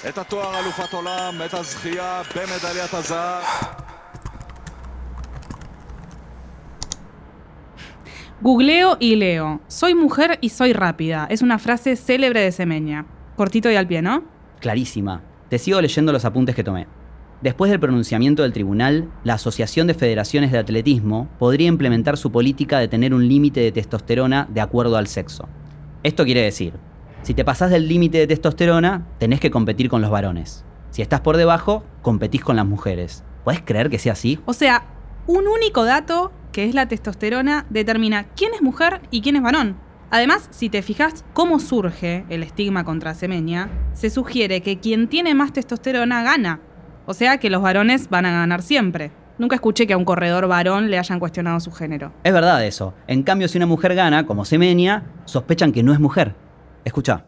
את 0.09 0.19
התואר 0.19 0.59
אלופת 0.59 0.93
עולם, 0.93 1.41
את 1.45 1.55
הזכייה 1.55 2.23
במדליית 2.37 2.95
הזהב. 2.95 3.45
Googleo 8.43 8.99
y 9.01 9.17
leo. 9.17 9.61
Soy 9.69 9.95
mujer 9.95 10.39
y 10.43 10.51
soy 10.51 10.75
rápida. 10.75 11.27
Es 11.31 11.41
una 11.41 11.59
frase 11.59 11.97
célebre 11.97 12.41
de 12.41 12.53
Semeña. 12.53 13.07
Cortito 13.37 13.71
y 13.71 13.77
al 13.77 13.87
pie, 13.87 14.03
¿no? 14.03 14.25
Clarísima. 14.61 15.23
Te 15.49 15.59
sigo 15.59 15.81
leyendo 15.81 16.13
los 16.13 16.27
apuntes 16.27 16.55
que 16.55 16.63
tomé. 16.63 16.87
Después 17.41 17.71
del 17.71 17.81
pronunciamiento 17.81 18.43
del 18.43 18.53
tribunal, 18.53 19.11
la 19.23 19.35
Asociación 19.35 19.87
de 19.87 19.95
Federaciones 19.95 20.53
de 20.53 20.59
Atletismo 20.59 21.29
podría 21.39 21.69
implementar 21.69 22.19
su 22.19 22.31
política 22.31 22.79
de 22.79 22.89
tener 22.89 23.15
un 23.15 23.29
límite 23.29 23.61
de 23.61 23.73
testosterona 23.73 24.47
de 24.51 24.61
acuerdo 24.61 24.97
al 24.97 25.07
sexo. 25.07 25.49
Esto 26.03 26.25
quiere 26.25 26.43
decir, 26.43 26.75
si 27.22 27.34
te 27.34 27.46
pasás 27.46 27.70
del 27.70 27.88
límite 27.88 28.18
de 28.18 28.28
testosterona, 28.28 29.06
tenés 29.18 29.40
que 29.40 29.52
competir 29.52 29.90
con 29.90 30.02
los 30.02 30.12
varones. 30.12 30.66
Si 30.90 31.02
estás 31.02 31.22
por 31.22 31.38
debajo, 31.38 31.84
competís 32.02 32.44
con 32.44 32.56
las 32.56 32.66
mujeres. 32.66 33.24
¿Puedes 33.44 33.62
creer 33.62 33.90
que 33.90 34.00
sea 34.00 34.14
así? 34.14 34.40
O 34.46 34.54
sea, 34.54 34.86
un 35.28 35.48
único 35.48 35.86
dato, 35.86 36.32
que 36.52 36.66
es 36.66 36.74
la 36.74 36.88
testosterona, 36.88 37.66
determina 37.70 38.26
quién 38.36 38.54
es 38.54 38.62
mujer 38.62 39.02
y 39.12 39.22
quién 39.22 39.36
es 39.36 39.44
varón. 39.44 39.78
Además, 40.12 40.48
si 40.50 40.70
te 40.70 40.82
fijas 40.82 41.24
cómo 41.34 41.60
surge 41.60 42.26
el 42.30 42.42
estigma 42.42 42.84
contra 42.84 43.14
Semeña, 43.14 43.70
se 43.94 44.10
sugiere 44.10 44.62
que 44.62 44.80
quien 44.80 45.08
tiene 45.08 45.36
más 45.36 45.54
testosterona 45.54 46.24
gana. 46.24 46.62
O 47.06 47.14
sea 47.14 47.38
que 47.38 47.52
los 47.52 47.62
varones 47.62 48.10
van 48.10 48.26
a 48.26 48.32
ganar 48.32 48.64
siempre. 48.64 49.12
Nunca 49.38 49.56
escuché 49.56 49.88
que 49.88 49.94
a 49.94 49.98
un 49.98 50.06
corredor 50.06 50.48
varón 50.48 50.90
le 50.90 50.98
hayan 50.98 51.20
cuestionado 51.20 51.60
su 51.60 51.72
género. 51.72 52.12
Es 52.24 52.34
verdad 52.34 52.66
eso. 52.66 52.94
En 53.08 53.24
cambio, 53.24 53.48
si 53.48 53.58
una 53.58 53.68
mujer 53.68 53.94
gana, 53.96 54.26
como 54.26 54.46
Semenia, 54.46 55.04
sospechan 55.26 55.72
que 55.72 55.84
no 55.84 55.94
es 55.94 56.00
mujer. 56.00 56.36
Escucha. 56.86 57.26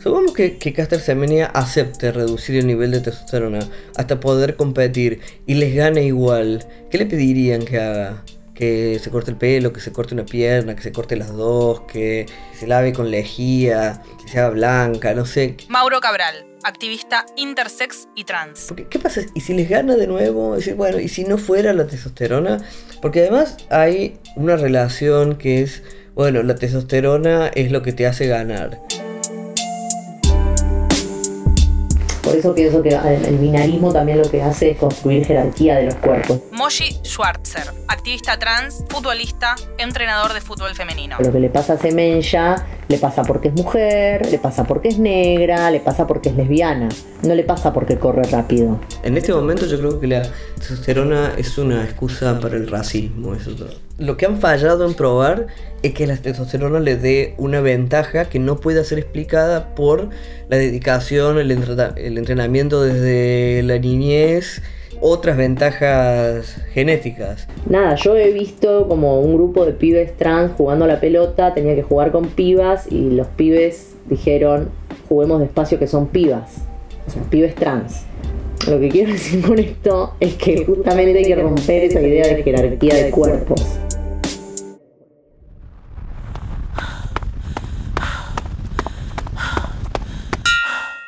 Supongamos 0.00 0.32
que, 0.32 0.58
que 0.58 0.72
Caster 0.72 1.00
Semenya 1.00 1.46
acepte 1.46 2.12
reducir 2.12 2.56
el 2.56 2.66
nivel 2.66 2.92
de 2.92 3.00
testosterona 3.00 3.58
hasta 3.96 4.20
poder 4.20 4.56
competir 4.56 5.20
y 5.46 5.54
les 5.54 5.74
gane 5.74 6.04
igual. 6.04 6.64
¿Qué 6.90 6.98
le 6.98 7.06
pedirían 7.06 7.64
que 7.64 7.80
haga? 7.80 8.22
Que 8.54 8.98
se 9.02 9.10
corte 9.10 9.30
el 9.30 9.36
pelo, 9.36 9.72
que 9.72 9.80
se 9.80 9.92
corte 9.92 10.14
una 10.14 10.24
pierna, 10.24 10.74
que 10.74 10.82
se 10.82 10.92
corte 10.92 11.16
las 11.16 11.32
dos, 11.32 11.82
que 11.82 12.26
se 12.52 12.66
lave 12.66 12.92
con 12.92 13.10
lejía, 13.10 14.02
que 14.22 14.28
se 14.28 14.38
haga 14.38 14.50
blanca, 14.50 15.14
no 15.14 15.26
sé. 15.26 15.56
Mauro 15.68 16.00
Cabral, 16.00 16.46
activista 16.62 17.26
intersex 17.36 18.08
y 18.14 18.24
trans. 18.24 18.66
Porque, 18.68 18.86
¿Qué 18.86 18.98
pasa? 18.98 19.22
¿Y 19.34 19.40
si 19.40 19.54
les 19.54 19.68
gana 19.68 19.96
de 19.96 20.06
nuevo? 20.06 20.54
Es 20.54 20.60
decir, 20.60 20.74
bueno, 20.74 20.98
¿y 21.00 21.08
si 21.08 21.24
no 21.24 21.38
fuera 21.38 21.72
la 21.72 21.86
testosterona? 21.86 22.58
Porque 23.00 23.20
además 23.20 23.56
hay 23.70 24.18
una 24.36 24.56
relación 24.56 25.36
que 25.36 25.62
es, 25.62 25.82
bueno, 26.18 26.42
la 26.42 26.56
testosterona 26.56 27.46
es 27.54 27.70
lo 27.70 27.80
que 27.80 27.92
te 27.92 28.04
hace 28.04 28.26
ganar. 28.26 28.80
Por 32.24 32.34
eso 32.34 32.52
pienso 32.56 32.82
que 32.82 32.88
el 32.88 33.24
el 33.24 33.38
binarismo 33.38 33.92
también 33.92 34.18
lo 34.18 34.28
que 34.28 34.42
hace 34.42 34.72
es 34.72 34.78
construir 34.78 35.24
jerarquía 35.24 35.76
de 35.76 35.84
los 35.84 35.94
cuerpos. 35.94 36.40
Moshi 36.50 36.98
Schwarzer, 37.04 37.72
activista 37.88 38.38
trans, 38.38 38.84
futbolista, 38.88 39.54
entrenador 39.78 40.32
de 40.34 40.40
fútbol 40.40 40.74
femenino. 40.74 41.16
Lo 41.20 41.32
que 41.32 41.40
le 41.40 41.48
pasa 41.48 41.74
a 41.74 41.78
Semenya 41.78 42.66
le 42.88 42.98
pasa 42.98 43.22
porque 43.22 43.48
es 43.48 43.54
mujer, 43.54 44.30
le 44.30 44.38
pasa 44.38 44.64
porque 44.64 44.88
es 44.88 44.98
negra, 44.98 45.70
le 45.70 45.80
pasa 45.80 46.06
porque 46.06 46.28
es 46.30 46.36
lesbiana. 46.36 46.88
No 47.22 47.34
le 47.34 47.42
pasa 47.44 47.72
porque 47.72 47.98
corre 47.98 48.22
rápido. 48.24 48.80
En 49.02 49.16
este 49.16 49.32
momento 49.34 49.66
yo 49.66 49.78
creo 49.78 50.00
que 50.00 50.06
la 50.06 50.22
testosterona 50.58 51.32
es 51.36 51.58
una 51.58 51.84
excusa 51.84 52.38
para 52.40 52.56
el 52.56 52.68
racismo. 52.68 53.34
Eso 53.34 53.54
todo. 53.54 53.74
Lo 53.98 54.16
que 54.16 54.26
han 54.26 54.38
fallado 54.40 54.86
en 54.86 54.94
probar 54.94 55.48
es 55.82 55.92
que 55.92 56.06
la 56.06 56.16
testosterona 56.16 56.78
le 56.80 56.96
dé 56.96 57.34
una 57.36 57.60
ventaja 57.60 58.26
que 58.26 58.38
no 58.38 58.56
pueda 58.56 58.84
ser 58.84 58.98
explicada 59.00 59.74
por 59.74 60.10
la 60.48 60.56
dedicación, 60.56 61.38
el, 61.38 61.50
entrena- 61.50 61.94
el 61.96 62.16
entrenamiento 62.16 62.80
desde 62.82 63.62
la 63.64 63.78
niñez, 63.78 64.62
otras 65.00 65.36
ventajas 65.36 66.56
genéticas. 66.72 67.46
Nada, 67.66 67.94
yo 67.96 68.16
he 68.16 68.32
visto 68.32 68.86
como 68.88 69.20
un 69.20 69.34
grupo 69.34 69.64
de 69.64 69.72
pibes 69.72 70.16
trans 70.16 70.52
jugando 70.56 70.84
a 70.84 70.88
la 70.88 71.00
pelota, 71.00 71.54
tenía 71.54 71.74
que 71.74 71.82
jugar 71.82 72.10
con 72.12 72.26
pibas 72.26 72.90
y 72.90 73.10
los 73.10 73.26
pibes 73.28 73.96
dijeron, 74.08 74.70
juguemos 75.08 75.40
despacio 75.40 75.78
que 75.78 75.86
son 75.86 76.06
pibas. 76.06 76.62
O 77.06 77.10
sea, 77.10 77.22
pibes 77.30 77.54
trans. 77.54 78.04
Lo 78.68 78.78
que 78.78 78.88
quiero 78.88 79.12
decir 79.12 79.42
con 79.42 79.58
esto 79.58 80.14
es 80.20 80.34
que 80.34 80.64
justamente 80.64 81.18
hay 81.18 81.24
que 81.24 81.36
romper 81.36 81.84
esa 81.84 82.00
idea 82.00 82.26
de 82.26 82.42
jerarquía 82.42 82.94
de 82.94 83.10
cuerpos. 83.10 83.62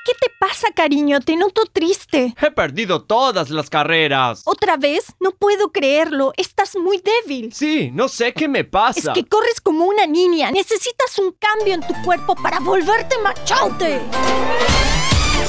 ¿Qué 0.07 0.13
te 0.21 0.29
pasa, 0.39 0.60
cariño? 0.73 1.21
Te 1.21 1.37
noto 1.37 1.63
triste. 1.73 2.35
He 2.41 2.51
perdido 2.51 3.03
todas 3.03 3.51
las 3.51 3.69
carreras. 3.71 4.43
¿Otra 4.45 4.77
vez? 4.77 5.07
No 5.21 5.33
puedo 5.33 5.71
creerlo. 5.73 6.33
Estás 6.37 6.77
muy 6.77 7.03
débil. 7.03 7.53
Sí, 7.53 7.91
no 7.93 8.09
sé 8.09 8.33
qué 8.33 8.49
me 8.49 8.61
Es 8.61 8.67
pasa. 8.67 9.13
que 9.13 9.25
corres 9.25 9.61
como 9.61 9.85
una 9.87 10.07
niña. 10.07 10.51
Necesitas 10.51 11.19
un 11.19 11.33
cambio 11.39 11.75
en 11.75 11.81
tu 11.81 11.95
cuerpo 12.05 12.35
para 12.37 12.61
volverte 12.61 13.17
machote. 13.23 14.01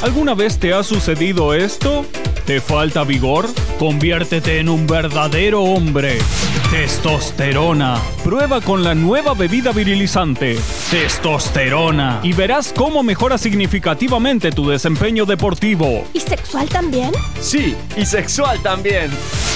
¿Alguna 0.02 0.34
vez 0.34 0.60
te 0.60 0.74
ha 0.74 0.84
sucedido 0.84 1.54
esto? 1.54 2.06
¿Te 2.52 2.60
falta 2.60 3.06
vigor? 3.06 3.48
Conviértete 3.80 4.60
en 4.60 4.68
un 4.68 4.86
verdadero 4.86 5.64
hombre. 5.64 6.18
Testosterona. 6.70 7.98
Prueba 8.26 8.60
con 8.60 8.84
la 8.84 8.94
nueva 8.94 9.34
bebida 9.34 9.72
virilizante. 9.72 10.60
Testosterona. 10.90 12.20
Y 12.24 12.34
verás 12.34 12.74
cómo 12.76 13.04
mejora 13.04 13.38
significativamente 13.38 14.52
tu 14.52 14.68
desempeño 14.68 15.26
deportivo. 15.26 16.04
¿Y 16.12 16.20
sexual 16.20 16.68
también? 16.68 17.12
Sí, 17.40 17.74
y 17.96 18.06
sexual 18.06 18.62
también. 18.62 19.10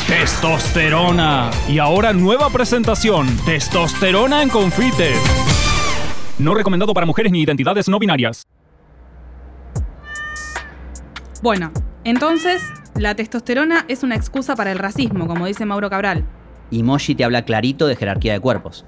Testosterona. 0.08 1.52
Y 1.68 1.80
ahora 1.80 2.14
nueva 2.14 2.50
presentación. 2.50 3.28
Testosterona 3.46 4.42
en 4.42 4.48
confites. 4.48 5.20
No 6.40 6.54
recomendado 6.54 6.94
para 6.94 7.06
mujeres 7.06 7.34
ni 7.34 7.42
identidades 7.42 7.90
no 7.90 8.00
binarias. 8.00 8.48
Bueno, 11.42 11.74
entonces, 12.06 12.62
la 12.96 13.16
testosterona 13.16 13.86
es 13.88 14.04
una 14.04 14.16
excusa 14.16 14.56
para 14.56 14.72
el 14.72 14.80
racismo, 14.80 15.28
como 15.28 15.46
dice 15.46 15.66
Mauro 15.66 15.90
Cabral. 15.90 16.24
Y 16.72 16.84
Moshi 16.84 17.16
te 17.16 17.24
habla 17.24 17.44
clarito 17.44 17.88
de 17.88 17.96
jerarquía 17.96 18.34
de 18.34 18.40
cuerpos. 18.40 18.86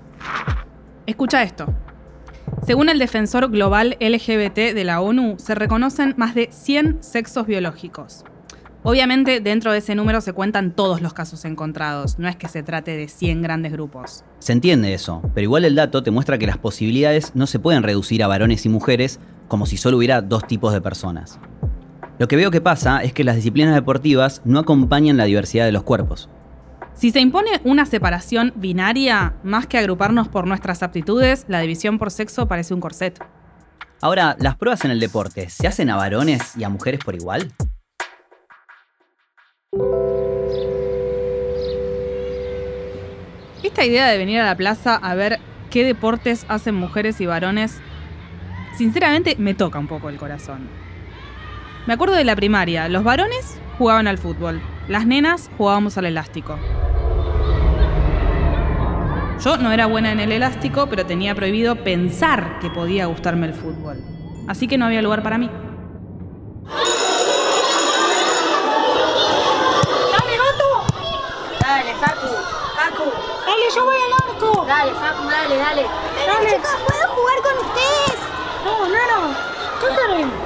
Escucha 1.06 1.44
esto. 1.44 1.74
Según 2.66 2.90
el 2.90 3.00
defensor 3.00 3.50
global 3.50 3.98
LGBT 4.00 4.74
de 4.74 4.84
la 4.84 5.02
ONU, 5.02 5.36
se 5.38 5.56
reconocen 5.56 6.14
más 6.18 6.36
de 6.36 6.50
100 6.52 7.04
sexos 7.04 7.46
biológicos. 7.48 8.24
Obviamente, 8.84 9.42
dentro 9.42 9.74
de 9.74 9.80
ese 9.80 9.96
número 9.96 10.22
se 10.22 10.32
cuentan 10.32 10.72
todos 10.72 11.02
los 11.02 11.14
casos 11.14 11.44
encontrados, 11.44 12.20
no 12.20 12.30
es 12.30 12.38
que 12.38 12.48
se 12.48 12.64
trate 12.64 12.96
de 12.96 13.10
100 13.10 13.42
grandes 13.42 13.74
grupos. 13.74 14.24
Se 14.40 14.54
entiende 14.54 14.94
eso, 14.94 15.22
pero 15.34 15.44
igual 15.44 15.66
el 15.66 15.76
dato 15.76 16.04
te 16.04 16.12
muestra 16.12 16.38
que 16.38 16.48
las 16.48 16.58
posibilidades 16.58 17.36
no 17.36 17.48
se 17.48 17.60
pueden 17.60 17.84
reducir 17.84 18.24
a 18.24 18.28
varones 18.28 18.66
y 18.66 18.70
mujeres 18.70 19.20
como 19.50 19.66
si 19.66 19.76
solo 19.76 19.98
hubiera 19.98 20.22
dos 20.22 20.48
tipos 20.48 20.72
de 20.72 20.80
personas. 20.80 21.40
Lo 22.20 22.28
que 22.28 22.36
veo 22.36 22.50
que 22.50 22.62
pasa 22.62 23.04
es 23.04 23.14
que 23.14 23.24
las 23.24 23.36
disciplinas 23.36 23.76
deportivas 23.76 24.42
no 24.44 24.58
acompañan 24.58 25.18
la 25.18 25.26
diversidad 25.26 25.66
de 25.66 25.72
los 25.72 25.84
cuerpos. 25.84 26.30
Si 26.96 27.12
se 27.12 27.20
impone 27.20 27.62
una 27.64 27.86
separación 27.86 28.54
binaria, 28.56 29.36
más 29.44 29.68
que 29.68 29.78
agruparnos 29.78 30.28
por 30.28 30.48
nuestras 30.48 30.82
aptitudes, 30.82 31.46
la 31.48 31.60
división 31.60 32.00
por 32.00 32.10
sexo 32.10 32.48
parece 32.48 32.74
un 32.74 32.80
corset. 32.80 33.24
Ahora, 34.02 34.36
¿las 34.40 34.58
pruebas 34.58 34.84
en 34.84 34.90
el 34.90 35.00
deporte 35.00 35.50
se 35.50 35.68
hacen 35.68 35.92
a 35.92 35.96
varones 35.96 36.58
y 36.58 36.64
a 36.64 36.70
mujeres 36.70 37.02
por 37.06 37.14
igual? 37.14 37.52
Esta 43.62 43.86
idea 43.86 44.08
de 44.08 44.18
venir 44.18 44.40
a 44.40 44.46
la 44.46 44.58
plaza 44.58 44.96
a 44.96 45.14
ver 45.14 45.40
qué 45.70 45.84
deportes 45.84 46.48
hacen 46.48 46.74
mujeres 46.74 47.22
y 47.22 47.28
varones, 47.28 47.80
sinceramente 48.76 49.36
me 49.38 49.54
toca 49.54 49.78
un 49.78 49.88
poco 49.88 50.10
el 50.10 50.18
corazón. 50.18 50.87
Me 51.88 51.94
acuerdo 51.94 52.16
de 52.16 52.26
la 52.26 52.36
primaria, 52.36 52.90
los 52.90 53.06
varones 53.06 53.62
jugaban 53.78 54.08
al 54.08 54.18
fútbol, 54.18 54.62
las 54.90 55.06
nenas 55.08 55.50
jugábamos 55.58 55.98
al 55.98 56.06
elástico. 56.06 56.60
Yo 59.40 59.56
no 59.56 59.72
era 59.72 59.86
buena 59.86 60.12
en 60.12 60.20
el 60.20 60.34
elástico, 60.34 60.88
pero 60.88 61.06
tenía 61.06 61.34
prohibido 61.34 61.78
pensar 61.86 62.60
que 62.60 62.70
podía 62.70 63.06
gustarme 63.06 63.48
el 63.48 63.54
fútbol. 63.54 64.04
Así 64.50 64.68
que 64.68 64.78
no 64.78 64.86
había 64.86 65.02
lugar 65.02 65.24
para 65.24 65.38
mí. 65.38 65.50
¡Dale, 70.12 70.38
gato! 70.38 70.84
Dale, 71.62 71.94
Facu, 72.02 72.28
Facu. 72.76 73.04
¡Dale, 73.46 73.66
yo 73.74 73.86
voy 73.86 73.96
al 73.96 74.12
arco! 74.30 74.66
Dale, 74.68 74.92
Facu, 74.92 75.24
dale, 75.30 75.56
dale. 75.56 75.86
Dale, 76.28 76.50
chicos, 76.50 76.70
¿puedo 76.86 77.08
jugar 77.16 77.38
con 77.44 77.66
ustedes? 77.66 78.20
No, 78.66 78.90
no, 78.90 79.30
no. 79.30 79.48
¿Qué 79.80 79.88
quieren? 79.88 80.37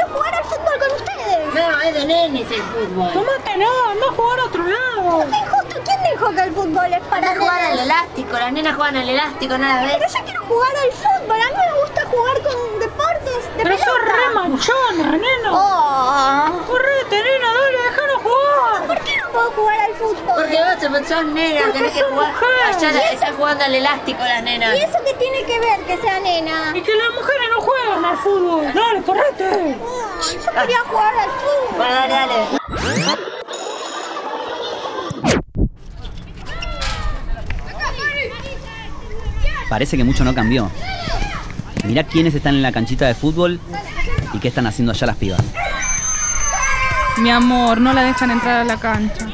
Quiero 0.00 0.14
jugar 0.14 0.34
al 0.34 0.44
fútbol 0.44 0.78
con 0.78 0.96
ustedes. 0.96 1.54
No, 1.54 1.80
es 1.80 1.94
de 1.94 2.04
nenes 2.06 2.50
el 2.50 2.62
fútbol. 2.62 3.12
Tomate 3.12 3.56
no, 3.58 3.88
anda 3.90 4.06
a 4.06 4.12
jugar 4.12 4.40
a 4.40 4.44
otro 4.44 4.64
lado. 4.64 5.22
Es 5.22 5.28
injusto, 5.28 5.80
¿quién 5.84 6.02
dijo 6.10 6.30
que 6.30 6.40
el 6.42 6.52
fútbol 6.54 6.92
es 6.94 7.00
para 7.08 7.36
jugar 7.36 7.60
al 7.60 7.78
elástico, 7.80 8.32
las 8.32 8.52
nenas 8.52 8.76
juegan 8.76 8.96
al 8.96 9.08
elástico, 9.08 9.58
nada 9.58 9.86
Pero 9.86 9.98
ves. 10.00 10.12
yo 10.14 10.24
quiero 10.24 10.44
jugar 10.46 10.70
al 10.76 10.92
fútbol, 10.92 11.40
a 11.40 11.46
mí 11.50 11.56
me 11.56 11.80
gusta 11.82 12.06
jugar 12.06 12.42
con 12.42 12.78
deportes 12.80 13.56
de 13.56 13.62
Pero 13.62 13.76
sos 13.78 13.86
pelota. 13.86 14.12
re 14.16 14.34
manchona, 14.34 15.10
nena. 15.12 15.50
Oh. 15.52 16.66
Correte, 16.66 17.22
nena, 17.22 17.48
dale, 17.52 17.78
déjalo 17.90 18.18
jugar. 18.20 18.86
¿Por 18.86 18.98
qué 19.00 19.09
no 19.09 19.09
puedo 19.32 19.50
jugar 19.52 19.80
al 19.80 19.94
fútbol? 19.94 20.34
Porque 20.34 20.56
vos 20.56 21.08
sos 21.08 21.24
nena, 21.26 21.60
Porque 21.62 21.78
tenés 21.78 21.92
que 21.92 22.02
jugar. 22.02 22.32
mujer. 22.32 22.48
Allá 22.76 23.10
están 23.12 23.36
jugando 23.36 23.64
al 23.64 23.74
elástico 23.74 24.18
las 24.22 24.42
nenas. 24.42 24.74
¿Y 24.76 24.78
eso 24.82 24.98
qué 25.04 25.14
tiene 25.14 25.42
que 25.44 25.58
ver 25.60 25.80
que 25.86 25.96
sea 25.98 26.20
nena? 26.20 26.72
Y 26.74 26.80
que 26.82 26.94
las 26.94 27.10
mujeres 27.14 27.48
no 27.54 27.60
juegan 27.62 28.04
al 28.04 28.16
fútbol. 28.18 28.72
Dale, 28.74 29.02
correte. 29.02 29.76
Yo 30.44 30.60
quería 30.60 30.80
jugar 30.88 31.14
al 31.16 31.30
fútbol. 31.30 31.76
Bueno, 31.76 31.94
dale, 31.94 32.16
dale. 32.16 33.20
Parece 39.68 39.96
que 39.96 40.04
mucho 40.04 40.24
no 40.24 40.34
cambió. 40.34 40.70
Mirá 41.84 42.04
quiénes 42.04 42.34
están 42.34 42.54
en 42.56 42.62
la 42.62 42.72
canchita 42.72 43.06
de 43.06 43.14
fútbol 43.14 43.60
y 44.32 44.38
qué 44.38 44.48
están 44.48 44.66
haciendo 44.66 44.92
allá 44.92 45.06
las 45.06 45.16
pibas. 45.16 45.40
Mi 47.20 47.30
amor, 47.30 47.80
no 47.80 47.92
la 47.92 48.02
dejan 48.02 48.30
entrar 48.30 48.60
a 48.60 48.64
la 48.64 48.78
cancha. 48.78 49.26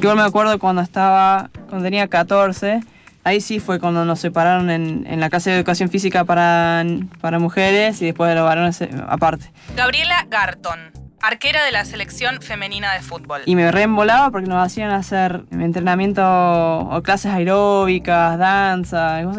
Igual 0.00 0.16
me 0.16 0.22
acuerdo 0.22 0.58
cuando 0.58 0.80
estaba, 0.82 1.50
cuando 1.68 1.84
tenía 1.84 2.08
14, 2.08 2.80
ahí 3.22 3.40
sí 3.40 3.60
fue 3.60 3.78
cuando 3.78 4.04
nos 4.04 4.18
separaron 4.18 4.70
en, 4.70 5.06
en 5.06 5.20
la 5.20 5.30
clase 5.30 5.50
de 5.50 5.56
educación 5.56 5.90
física 5.90 6.24
para, 6.24 6.84
para 7.20 7.38
mujeres 7.38 8.00
y 8.02 8.06
después 8.06 8.30
de 8.30 8.34
los 8.34 8.44
varones 8.44 8.80
eh, 8.80 8.90
aparte. 9.08 9.52
Gabriela 9.76 10.26
Garton, 10.28 10.90
arquera 11.22 11.64
de 11.64 11.72
la 11.72 11.84
selección 11.84 12.42
femenina 12.42 12.92
de 12.94 13.00
fútbol. 13.00 13.42
Y 13.46 13.54
me 13.56 13.70
reembolaba 13.72 14.30
porque 14.30 14.48
nos 14.48 14.64
hacían 14.64 14.90
hacer 14.90 15.44
entrenamiento 15.50 16.22
o 16.24 17.02
clases 17.02 17.32
aeróbicas, 17.32 18.38
danza, 18.38 19.22
Yo 19.22 19.30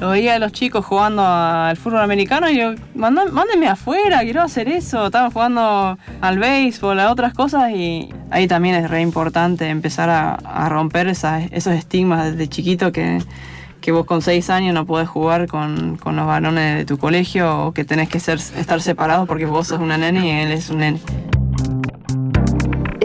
lo 0.00 0.10
veía 0.10 0.34
a 0.34 0.38
los 0.38 0.52
chicos 0.52 0.84
jugando 0.84 1.24
al 1.26 1.76
fútbol 1.76 2.00
americano 2.00 2.48
y 2.48 2.56
yo, 2.58 2.74
"Mandá- 2.94 3.30
mándenme 3.30 3.68
afuera, 3.68 4.20
quiero 4.20 4.42
hacer 4.42 4.68
eso. 4.68 5.06
Estaban 5.06 5.30
jugando 5.30 5.98
al 6.20 6.38
béisbol, 6.38 7.00
a 7.00 7.10
otras 7.10 7.34
cosas 7.34 7.70
y 7.72 8.08
ahí 8.30 8.46
también 8.46 8.76
es 8.76 8.88
re 8.90 9.00
importante 9.00 9.68
empezar 9.68 10.08
a, 10.10 10.34
a 10.34 10.68
romper 10.68 11.08
esas- 11.08 11.50
esos 11.50 11.74
estigmas 11.74 12.30
desde 12.32 12.48
chiquito 12.48 12.92
que, 12.92 13.18
que 13.84 13.92
vos 13.92 14.06
con 14.06 14.22
seis 14.22 14.48
años 14.48 14.72
no 14.72 14.86
podés 14.86 15.10
jugar 15.10 15.46
con, 15.46 15.98
con 15.98 16.16
los 16.16 16.26
varones 16.26 16.78
de 16.78 16.84
tu 16.86 16.96
colegio 16.96 17.66
o 17.66 17.72
que 17.72 17.84
tenés 17.84 18.08
que 18.08 18.18
ser, 18.18 18.38
estar 18.38 18.80
separados 18.80 19.28
porque 19.28 19.44
vos 19.44 19.66
sos 19.66 19.78
una 19.78 19.98
nena 19.98 20.24
y 20.24 20.30
él 20.30 20.52
es 20.52 20.70
un 20.70 20.78
nene. 20.78 21.00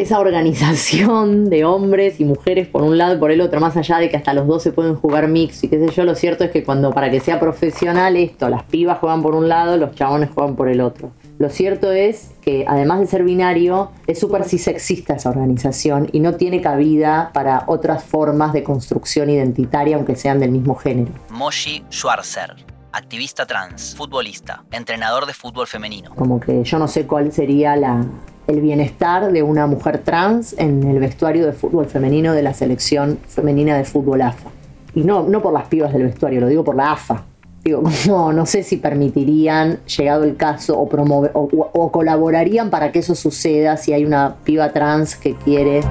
Esa 0.02 0.20
organización 0.20 1.50
de 1.50 1.66
hombres 1.66 2.20
y 2.20 2.26
mujeres 2.26 2.68
por 2.68 2.82
un 2.82 2.98
lado 2.98 3.16
y 3.16 3.18
por 3.18 3.32
el 3.32 3.42
otro, 3.42 3.60
más 3.60 3.76
allá 3.78 3.98
de 3.98 4.10
que 4.10 4.18
hasta 4.18 4.34
los 4.34 4.48
dos 4.48 4.64
se 4.64 4.72
pueden 4.72 4.96
jugar 4.96 5.28
mix 5.28 5.64
y 5.64 5.68
qué 5.68 5.80
sé 5.80 5.94
yo, 5.94 6.04
lo 6.04 6.16
cierto 6.16 6.44
es 6.44 6.52
que 6.52 6.64
cuando 6.64 6.92
para 6.92 7.12
que 7.12 7.20
sea 7.20 7.40
profesional 7.40 8.16
esto, 8.16 8.50
las 8.50 8.64
pibas 8.64 9.00
juegan 9.00 9.22
por 9.22 9.36
un 9.36 9.50
lado, 9.50 9.78
los 9.78 9.96
chabones 9.96 10.30
juegan 10.34 10.56
por 10.56 10.70
el 10.70 10.82
otro. 10.82 11.12
Lo 11.38 11.50
cierto 11.50 11.92
es 11.92 12.32
que 12.42 12.66
además 12.68 13.00
de 13.00 13.08
ser 13.08 13.24
binario, 13.24 13.92
es 14.08 14.20
súper 14.20 14.44
sexista 14.44 15.14
esa 15.14 15.30
organización 15.30 16.10
y 16.12 16.20
no 16.20 16.36
tiene 16.36 16.62
cabida 16.62 17.32
para 17.34 17.64
otras 17.68 18.04
formas 18.04 18.52
de 18.54 18.64
construcción 18.64 19.30
identitaria, 19.30 19.96
aunque 19.96 20.16
sean 20.16 20.40
del 20.40 20.52
mismo 20.52 20.76
género. 20.76 21.12
Moshi 21.30 21.84
Schwarzer, 21.90 22.56
activista 22.92 23.46
trans, 23.46 23.96
futbolista, 23.96 24.64
entrenador 24.72 25.26
de 25.26 25.34
fútbol 25.34 25.68
femenino. 25.68 26.14
Como 26.16 26.40
que 26.40 26.64
yo 26.64 26.78
no 26.78 26.88
sé 26.88 27.08
cuál 27.08 27.32
sería 27.32 27.76
la, 27.76 28.06
el 28.50 28.62
bienestar 28.62 29.32
de 29.32 29.44
una 29.44 29.68
mujer 29.68 30.00
trans 30.00 30.56
en 30.58 30.84
el 30.84 31.00
vestuario 31.00 31.46
de 31.46 31.54
fútbol 31.54 31.86
femenino 31.86 32.34
de 32.34 32.42
la 32.42 32.54
selección 32.54 33.20
femenina 33.28 33.78
de 33.78 33.86
fútbol 33.86 34.22
AFA. 34.22 34.50
Y 34.96 35.02
no, 35.02 35.24
no 35.24 35.42
por 35.42 35.54
las 35.54 35.68
pibas 35.68 35.94
del 35.94 36.04
vestuario, 36.04 36.42
lo 36.42 36.48
digo 36.48 36.64
por 36.64 36.76
la 36.76 36.92
AFA. 36.94 37.24
Digo, 37.64 37.84
no, 38.08 38.34
no 38.34 38.46
sé 38.46 38.64
si 38.64 38.78
permitirían, 38.78 39.80
llegado 39.86 40.24
el 40.24 40.36
caso, 40.36 40.80
o, 40.80 40.90
promove- 40.90 41.32
o, 41.34 41.42
o- 41.56 41.70
o 41.74 41.92
colaborarían 41.92 42.70
para 42.72 42.92
que 42.92 43.00
eso 43.00 43.14
suceda 43.16 43.78
si 43.78 43.94
hay 43.94 44.04
una 44.04 44.36
piba 44.44 44.72
trans 44.74 45.16
que 45.16 45.36
quiere 45.36 45.82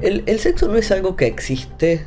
El, 0.00 0.22
el 0.26 0.38
sexo 0.38 0.68
no 0.68 0.76
es 0.76 0.90
algo 0.92 1.16
que 1.16 1.26
existe 1.26 2.04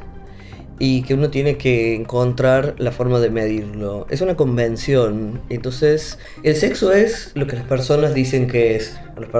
y 0.79 1.01
que 1.03 1.13
uno 1.13 1.29
tiene 1.29 1.57
que 1.57 1.95
encontrar 1.95 2.75
la 2.77 2.91
forma 2.91 3.19
de 3.19 3.29
medirlo. 3.29 4.05
Es 4.09 4.21
una 4.21 4.35
convención. 4.35 5.41
Entonces, 5.49 6.19
el 6.43 6.55
sexo 6.55 6.91
es 6.91 7.31
lo 7.33 7.47
que 7.47 7.55
las 7.55 7.65
personas 7.65 8.13
dicen 8.13 8.47
que 8.47 8.75
es, 8.75 8.97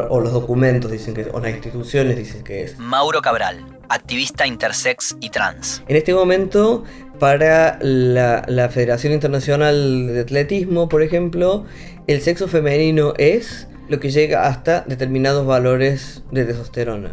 o 0.10 0.20
los, 0.20 0.34
documentos 0.34 0.92
dicen 0.92 1.14
que 1.14 1.22
es, 1.22 1.28
o 1.32 1.40
las 1.40 1.52
instituciones 1.52 2.18
dicen 2.18 2.44
que 2.44 2.64
es. 2.64 2.80
Mauro 2.80 3.22
Cabral, 3.22 3.64
activista 3.90 4.48
intersex 4.48 5.16
y 5.20 5.30
trans. 5.30 5.84
En 5.88 5.96
este 5.96 6.14
momento, 6.14 6.84
para 7.20 7.78
la, 7.82 8.44
la 8.48 8.70
Federación 8.70 9.14
Internacional 9.14 10.08
de 10.08 10.22
Atletismo, 10.22 10.90
por 10.90 11.04
ejemplo, 11.04 11.66
el 12.08 12.22
sexo 12.22 12.48
femenino 12.48 13.14
es 13.18 13.68
lo 13.90 14.00
que 14.00 14.10
llega 14.10 14.48
hasta 14.48 14.82
determinados 14.82 15.46
valores 15.46 16.24
de 16.32 16.46
testosterona. 16.46 17.12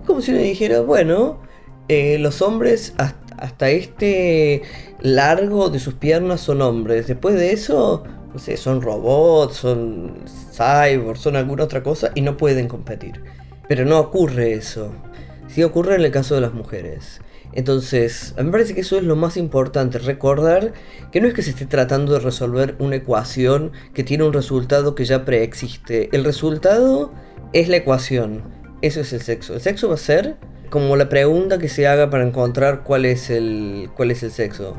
Es 0.00 0.06
como 0.06 0.20
si 0.20 0.32
uno 0.32 0.40
dijera, 0.40 0.80
bueno, 0.80 1.40
eh, 1.88 2.18
los 2.18 2.42
hombres 2.42 2.94
hasta, 2.96 3.21
hasta 3.42 3.70
este 3.70 4.62
largo 5.00 5.68
de 5.68 5.80
sus 5.80 5.94
piernas 5.94 6.40
son 6.40 6.62
hombres. 6.62 7.08
Después 7.08 7.34
de 7.34 7.52
eso, 7.52 8.04
no 8.32 8.38
sé, 8.38 8.56
son 8.56 8.80
robots, 8.80 9.56
son 9.56 10.14
cyborgs, 10.52 11.20
son 11.20 11.34
alguna 11.34 11.64
otra 11.64 11.82
cosa 11.82 12.12
y 12.14 12.20
no 12.20 12.36
pueden 12.36 12.68
competir. 12.68 13.20
Pero 13.68 13.84
no 13.84 13.98
ocurre 13.98 14.52
eso. 14.52 14.92
Sí 15.48 15.64
ocurre 15.64 15.96
en 15.96 16.02
el 16.02 16.12
caso 16.12 16.36
de 16.36 16.40
las 16.40 16.54
mujeres. 16.54 17.20
Entonces, 17.52 18.32
a 18.38 18.42
mí 18.42 18.46
me 18.46 18.52
parece 18.52 18.74
que 18.74 18.82
eso 18.82 18.96
es 18.96 19.02
lo 19.02 19.16
más 19.16 19.36
importante, 19.36 19.98
recordar 19.98 20.72
que 21.10 21.20
no 21.20 21.26
es 21.26 21.34
que 21.34 21.42
se 21.42 21.50
esté 21.50 21.66
tratando 21.66 22.12
de 22.12 22.20
resolver 22.20 22.76
una 22.78 22.96
ecuación 22.96 23.72
que 23.92 24.04
tiene 24.04 24.24
un 24.24 24.32
resultado 24.32 24.94
que 24.94 25.04
ya 25.04 25.24
preexiste. 25.24 26.08
El 26.12 26.24
resultado 26.24 27.12
es 27.52 27.68
la 27.68 27.76
ecuación. 27.76 28.44
Eso 28.82 29.00
es 29.00 29.12
el 29.12 29.20
sexo. 29.20 29.54
El 29.54 29.60
sexo 29.60 29.88
va 29.88 29.94
a 29.94 29.98
ser 29.98 30.36
como 30.72 30.96
la 30.96 31.10
pregunta 31.10 31.58
que 31.58 31.68
se 31.68 31.86
haga 31.86 32.08
para 32.08 32.26
encontrar 32.26 32.80
cuál 32.80 33.04
es 33.04 33.28
el, 33.28 33.90
cuál 33.94 34.10
es 34.10 34.22
el 34.22 34.30
sexo. 34.30 34.74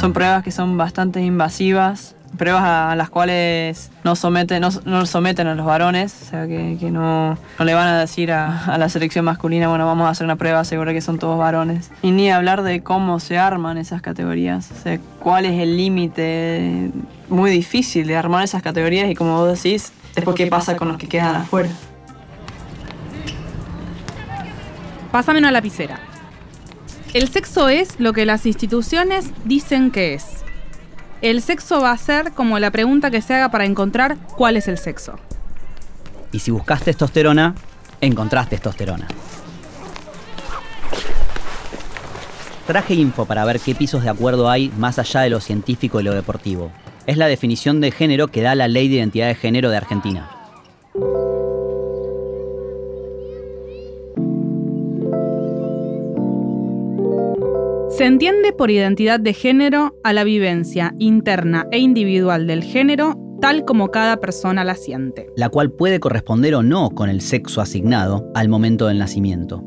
Son 0.00 0.12
pruebas 0.12 0.42
que 0.42 0.50
son 0.50 0.76
bastante 0.76 1.20
invasivas, 1.20 2.16
pruebas 2.36 2.64
a 2.64 2.96
las 2.96 3.10
cuales 3.10 3.92
no 4.02 4.16
someten, 4.16 4.60
no, 4.60 4.70
no 4.86 5.06
someten 5.06 5.46
a 5.46 5.54
los 5.54 5.64
varones, 5.64 6.20
o 6.20 6.24
sea 6.24 6.48
que, 6.48 6.76
que 6.80 6.90
no, 6.90 7.38
no 7.60 7.64
le 7.64 7.74
van 7.74 7.86
a 7.86 8.00
decir 8.00 8.32
a, 8.32 8.64
a 8.64 8.76
la 8.76 8.88
selección 8.88 9.24
masculina, 9.24 9.68
bueno, 9.68 9.86
vamos 9.86 10.08
a 10.08 10.10
hacer 10.10 10.24
una 10.24 10.34
prueba 10.34 10.64
segura 10.64 10.92
que 10.92 11.00
son 11.00 11.20
todos 11.20 11.38
varones. 11.38 11.92
Y 12.02 12.10
ni 12.10 12.28
hablar 12.28 12.64
de 12.64 12.82
cómo 12.82 13.20
se 13.20 13.38
arman 13.38 13.78
esas 13.78 14.02
categorías, 14.02 14.72
o 14.72 14.82
sea, 14.82 14.98
cuál 15.20 15.46
es 15.46 15.60
el 15.60 15.76
límite 15.76 16.90
muy 17.28 17.52
difícil 17.52 18.08
de 18.08 18.16
armar 18.16 18.42
esas 18.42 18.64
categorías 18.64 19.08
y 19.08 19.14
como 19.14 19.36
vos 19.36 19.62
decís, 19.62 19.92
después 20.16 20.34
qué 20.34 20.48
pasa 20.48 20.74
con 20.74 20.88
los 20.88 20.96
que 20.96 21.08
quedan 21.08 21.36
afuera. 21.36 21.68
Pásame 25.12 25.38
una 25.38 25.50
lapicera. 25.50 25.98
El 27.14 27.28
sexo 27.28 27.68
es 27.70 27.98
lo 27.98 28.12
que 28.12 28.26
las 28.26 28.44
instituciones 28.44 29.30
dicen 29.44 29.90
que 29.90 30.14
es. 30.14 30.44
El 31.22 31.40
sexo 31.40 31.80
va 31.80 31.92
a 31.92 31.96
ser 31.96 32.32
como 32.32 32.58
la 32.58 32.70
pregunta 32.70 33.10
que 33.10 33.22
se 33.22 33.34
haga 33.34 33.50
para 33.50 33.64
encontrar 33.64 34.18
cuál 34.36 34.56
es 34.56 34.68
el 34.68 34.76
sexo. 34.76 35.18
Y 36.30 36.40
si 36.40 36.50
buscas 36.50 36.82
testosterona, 36.82 37.54
encontrás 38.00 38.50
testosterona. 38.50 39.08
Traje 42.66 42.94
info 42.94 43.24
para 43.24 43.46
ver 43.46 43.60
qué 43.60 43.74
pisos 43.74 44.02
de 44.02 44.10
acuerdo 44.10 44.50
hay 44.50 44.70
más 44.76 44.98
allá 44.98 45.22
de 45.22 45.30
lo 45.30 45.40
científico 45.40 46.00
y 46.00 46.04
lo 46.04 46.14
deportivo. 46.14 46.70
Es 47.06 47.16
la 47.16 47.26
definición 47.26 47.80
de 47.80 47.90
género 47.90 48.28
que 48.28 48.42
da 48.42 48.54
la 48.54 48.68
Ley 48.68 48.88
de 48.88 48.96
Identidad 48.96 49.28
de 49.28 49.34
Género 49.34 49.70
de 49.70 49.78
Argentina. 49.78 50.37
Se 57.98 58.04
entiende 58.04 58.52
por 58.52 58.70
identidad 58.70 59.18
de 59.18 59.34
género 59.34 59.98
a 60.04 60.12
la 60.12 60.22
vivencia 60.22 60.94
interna 61.00 61.66
e 61.72 61.80
individual 61.80 62.46
del 62.46 62.62
género 62.62 63.18
tal 63.40 63.64
como 63.64 63.90
cada 63.90 64.18
persona 64.18 64.62
la 64.62 64.76
siente. 64.76 65.26
la 65.34 65.48
cual 65.48 65.72
puede 65.72 65.98
corresponder 65.98 66.54
o 66.54 66.62
no 66.62 66.90
con 66.90 67.10
el 67.10 67.20
sexo 67.20 67.60
asignado 67.60 68.30
al 68.36 68.48
momento 68.48 68.86
del 68.86 69.00
nacimiento, 69.00 69.64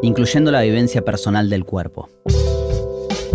incluyendo 0.00 0.50
la 0.50 0.62
vivencia 0.62 1.02
personal 1.02 1.50
del 1.50 1.66
cuerpo. 1.66 2.08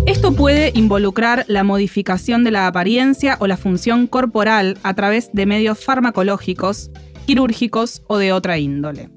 Esto 0.06 0.32
puede 0.32 0.72
involucrar 0.74 1.44
la 1.46 1.62
modificación 1.62 2.42
de 2.42 2.50
la 2.50 2.66
apariencia 2.66 3.36
o 3.38 3.46
la 3.46 3.56
función 3.56 4.08
corporal 4.08 4.76
a 4.82 4.94
través 4.94 5.30
de 5.32 5.46
medios 5.46 5.78
farmacológicos, 5.84 6.90
quirúrgicos 7.26 8.02
o 8.08 8.18
de 8.18 8.32
otra 8.32 8.58
índole, 8.58 9.08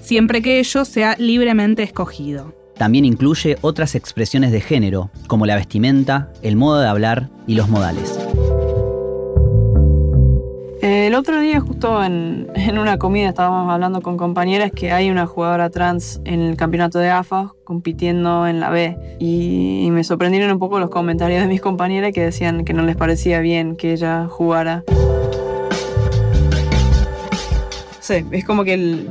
siempre 0.00 0.40
que 0.40 0.60
ello 0.60 0.84
sea 0.84 1.16
libremente 1.18 1.82
escogido. 1.82 2.61
También 2.76 3.04
incluye 3.04 3.58
otras 3.60 3.94
expresiones 3.94 4.50
de 4.52 4.60
género, 4.60 5.10
como 5.26 5.46
la 5.46 5.56
vestimenta, 5.56 6.30
el 6.42 6.56
modo 6.56 6.80
de 6.80 6.88
hablar 6.88 7.28
y 7.46 7.54
los 7.54 7.68
modales. 7.68 8.18
el 10.80 11.14
otro 11.14 11.40
día, 11.40 11.60
justo 11.60 12.02
en, 12.02 12.48
una 12.78 12.98
comida, 12.98 13.28
estábamos 13.28 13.70
hablando 13.72 14.00
con 14.00 14.16
compañeras 14.16 14.72
que 14.72 14.90
hay 14.90 15.10
una 15.10 15.26
jugadora 15.26 15.70
trans 15.70 16.20
en 16.24 16.40
el 16.40 16.56
campeonato 16.56 16.98
de 16.98 17.10
AFA 17.10 17.52
compitiendo 17.64 18.46
en 18.48 18.58
la 18.60 18.70
B. 18.70 18.96
Y, 19.20 19.84
y 19.86 19.90
me 19.92 20.02
sorprendieron 20.02 20.50
un 20.50 20.58
poco 20.58 20.80
los 20.80 20.90
comentarios 20.90 21.42
de 21.42 21.48
mis 21.48 21.60
compañeras 21.60 22.12
que 22.12 22.22
decían 22.22 22.64
que 22.64 22.72
no 22.72 22.82
les 22.82 22.96
parecía 22.96 23.38
bien 23.40 23.76
que 23.76 23.92
ella 23.92 24.26
jugara. 24.28 24.82
Sí, 28.00 28.24
es 28.32 28.44
como 28.44 28.64
que 28.64 28.74
el- 28.74 29.10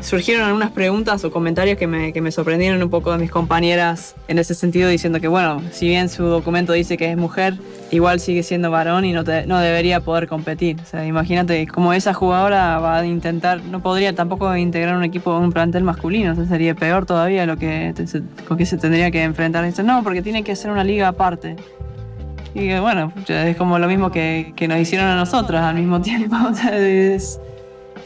surgieron 0.00 0.44
algunas 0.46 0.70
preguntas 0.70 1.24
o 1.24 1.30
comentarios 1.30 1.76
que 1.76 1.86
me, 1.86 2.12
que 2.12 2.20
me 2.20 2.30
sorprendieron 2.30 2.82
un 2.82 2.88
poco 2.90 3.12
de 3.12 3.18
mis 3.18 3.30
compañeras 3.30 4.14
en 4.28 4.38
ese 4.38 4.54
sentido, 4.54 4.88
diciendo 4.88 5.20
que, 5.20 5.28
bueno, 5.28 5.60
si 5.72 5.88
bien 5.88 6.08
su 6.08 6.24
documento 6.24 6.72
dice 6.72 6.96
que 6.96 7.10
es 7.10 7.16
mujer, 7.16 7.54
igual 7.90 8.20
sigue 8.20 8.42
siendo 8.42 8.70
varón 8.70 9.04
y 9.04 9.12
no, 9.12 9.24
te- 9.24 9.46
no 9.46 9.58
debería 9.58 10.00
poder 10.00 10.28
competir. 10.28 10.76
O 10.80 10.86
sea, 10.86 11.04
imagínate 11.04 11.66
como 11.66 11.92
esa 11.92 12.14
jugadora 12.14 12.78
va 12.78 12.98
a 12.98 13.06
intentar, 13.06 13.60
no 13.64 13.80
podría 13.82 14.14
tampoco 14.14 14.54
integrar 14.56 14.96
un 14.96 15.04
equipo, 15.04 15.36
un 15.36 15.52
plantel 15.52 15.82
masculino, 15.84 16.32
o 16.32 16.34
sea, 16.36 16.46
sería 16.46 16.74
peor 16.74 17.04
todavía 17.04 17.44
lo 17.46 17.56
que, 17.56 17.92
se- 18.06 18.66
se 18.66 18.76
tendría 18.78 19.10
que 19.10 19.22
enfrentar. 19.22 19.64
Dice, 19.64 19.82
no, 19.82 20.02
porque 20.04 20.22
tiene 20.22 20.44
que 20.44 20.54
ser 20.56 20.70
una 20.70 20.84
liga 20.84 21.08
aparte. 21.08 21.56
Y 22.54 22.76
bueno, 22.78 23.12
es 23.28 23.56
como 23.56 23.78
lo 23.78 23.86
mismo 23.88 24.10
que, 24.10 24.52
que 24.56 24.68
nos 24.68 24.78
hicieron 24.78 25.06
a 25.06 25.16
nosotras 25.16 25.62
al 25.64 25.74
mismo 25.74 26.00
tiempo. 26.02 26.36
O 26.50 26.54
sea, 26.54 26.76
es- 26.76 27.40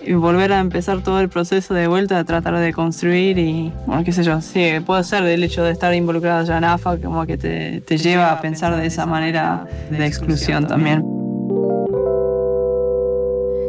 y 0.04 0.12
volver 0.14 0.52
a 0.52 0.60
empezar 0.60 1.02
todo 1.02 1.20
el 1.20 1.28
proceso 1.28 1.74
de 1.74 1.86
vuelta, 1.86 2.16
de 2.16 2.24
tratar 2.24 2.58
de 2.58 2.72
construir 2.72 3.38
y, 3.38 3.72
bueno, 3.86 4.04
qué 4.04 4.12
sé 4.12 4.22
yo, 4.22 4.40
sí, 4.40 4.72
puede 4.84 5.04
ser 5.04 5.24
el 5.24 5.42
hecho 5.44 5.62
de 5.62 5.72
estar 5.72 5.94
involucrada 5.94 6.44
ya 6.44 6.58
en 6.58 6.64
AFA 6.64 6.98
como 6.98 7.26
que 7.26 7.36
te, 7.36 7.80
te 7.82 7.98
lleva 7.98 8.32
a 8.32 8.40
pensar 8.40 8.76
de 8.80 8.86
esa 8.86 9.06
manera 9.06 9.66
de 9.90 10.06
exclusión 10.06 10.66
también. 10.66 11.04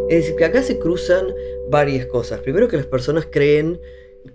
Es 0.10 0.24
decir, 0.24 0.36
que 0.36 0.46
acá 0.46 0.62
se 0.62 0.78
cruzan 0.78 1.28
varias 1.70 2.06
cosas. 2.06 2.40
Primero 2.42 2.68
que 2.68 2.78
las 2.78 2.86
personas 2.86 3.28
creen, 3.32 3.80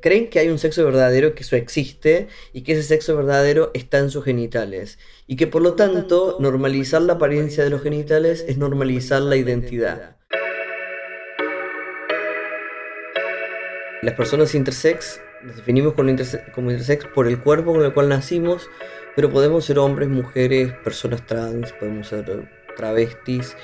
creen 0.00 0.28
que 0.28 0.40
hay 0.40 0.48
un 0.48 0.58
sexo 0.58 0.84
verdadero, 0.84 1.34
que 1.34 1.42
eso 1.42 1.56
existe, 1.56 2.26
y 2.52 2.62
que 2.62 2.72
ese 2.72 2.82
sexo 2.82 3.16
verdadero 3.16 3.70
está 3.74 3.98
en 3.98 4.10
sus 4.10 4.24
genitales. 4.24 4.98
Y 5.26 5.36
que 5.36 5.46
por 5.46 5.62
lo 5.62 5.74
tanto, 5.74 6.36
normalizar 6.40 7.02
la 7.02 7.14
apariencia 7.14 7.62
de 7.62 7.70
los 7.70 7.82
genitales 7.82 8.44
es 8.48 8.58
normalizar 8.58 9.22
la 9.22 9.36
identidad. 9.36 10.17
Las 14.02 14.14
personas 14.14 14.54
intersex 14.54 15.20
nos 15.42 15.56
definimos 15.56 15.94
como, 15.94 16.08
interse- 16.10 16.50
como 16.52 16.70
intersex 16.70 17.06
por 17.06 17.26
el 17.26 17.38
cuerpo 17.40 17.72
con 17.72 17.84
el 17.84 17.92
cual 17.92 18.08
nacimos, 18.08 18.68
pero 19.16 19.30
podemos 19.30 19.64
ser 19.64 19.78
hombres, 19.78 20.08
mujeres, 20.08 20.72
personas 20.84 21.24
trans, 21.26 21.72
podemos 21.72 22.08
ser 22.08 22.48
travestis, 22.76 23.56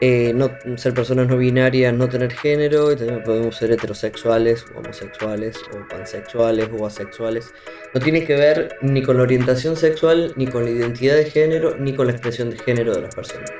eh, 0.00 0.32
no, 0.32 0.50
ser 0.76 0.94
personas 0.94 1.28
no 1.28 1.36
binarias, 1.36 1.92
no 1.92 2.08
tener 2.08 2.32
género, 2.32 2.88
podemos 3.24 3.56
ser 3.56 3.72
heterosexuales, 3.72 4.64
homosexuales, 4.76 5.58
o 5.72 5.88
pansexuales, 5.88 6.68
o 6.76 6.86
asexuales. 6.86 7.52
No 7.94 8.00
tiene 8.00 8.24
que 8.24 8.34
ver 8.34 8.76
ni 8.80 9.02
con 9.02 9.16
la 9.16 9.24
orientación 9.24 9.76
sexual, 9.76 10.32
ni 10.36 10.46
con 10.46 10.64
la 10.64 10.70
identidad 10.70 11.16
de 11.16 11.24
género, 11.30 11.76
ni 11.76 11.94
con 11.94 12.06
la 12.06 12.12
expresión 12.12 12.50
de 12.50 12.58
género 12.58 12.94
de 12.94 13.02
las 13.02 13.14
personas. 13.14 13.50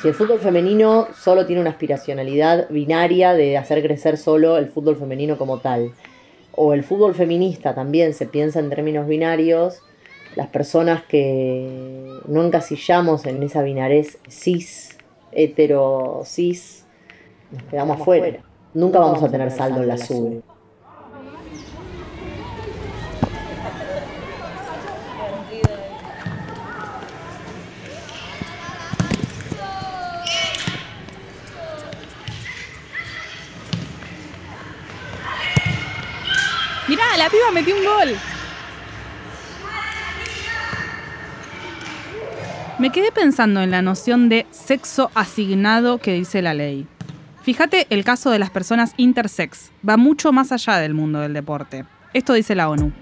Si 0.00 0.08
el 0.08 0.14
fútbol 0.14 0.38
femenino 0.38 1.08
solo 1.14 1.44
tiene 1.44 1.60
una 1.60 1.70
aspiracionalidad 1.70 2.68
binaria 2.70 3.34
de 3.34 3.58
hacer 3.58 3.82
crecer 3.82 4.16
solo 4.16 4.56
el 4.56 4.68
fútbol 4.68 4.96
femenino 4.96 5.36
como 5.36 5.58
tal, 5.58 5.92
o 6.52 6.72
el 6.72 6.82
fútbol 6.82 7.14
feminista 7.14 7.74
también 7.74 8.14
se 8.14 8.26
piensa 8.26 8.60
en 8.60 8.70
términos 8.70 9.06
binarios, 9.06 9.82
las 10.36 10.48
personas 10.48 11.02
que 11.02 12.18
no 12.26 12.44
encasillamos 12.44 13.26
en 13.26 13.42
esa 13.42 13.62
binarez 13.62 14.18
cis, 14.28 14.96
hetero, 15.32 16.22
cis, 16.24 16.86
nos 17.50 17.62
quedamos 17.64 18.00
afuera. 18.00 18.42
Nunca 18.72 19.00
vamos 19.00 19.22
a 19.22 19.30
tener 19.30 19.50
saldo 19.50 19.82
en 19.82 19.88
la 19.88 19.98
sube. 19.98 20.40
Mirá, 37.10 37.24
la 37.24 37.30
piba 37.30 37.50
metió 37.52 37.76
un 37.76 37.84
gol. 37.84 38.16
Me 42.78 42.90
quedé 42.90 43.12
pensando 43.12 43.60
en 43.60 43.70
la 43.70 43.82
noción 43.82 44.28
de 44.28 44.46
sexo 44.50 45.10
asignado 45.14 45.98
que 45.98 46.12
dice 46.12 46.42
la 46.42 46.54
ley. 46.54 46.86
Fíjate 47.42 47.86
el 47.90 48.04
caso 48.04 48.30
de 48.30 48.38
las 48.38 48.50
personas 48.50 48.92
intersex. 48.96 49.70
Va 49.86 49.96
mucho 49.96 50.32
más 50.32 50.52
allá 50.52 50.78
del 50.78 50.94
mundo 50.94 51.20
del 51.20 51.32
deporte. 51.32 51.84
Esto 52.14 52.32
dice 52.32 52.54
la 52.54 52.68
ONU. 52.68 52.92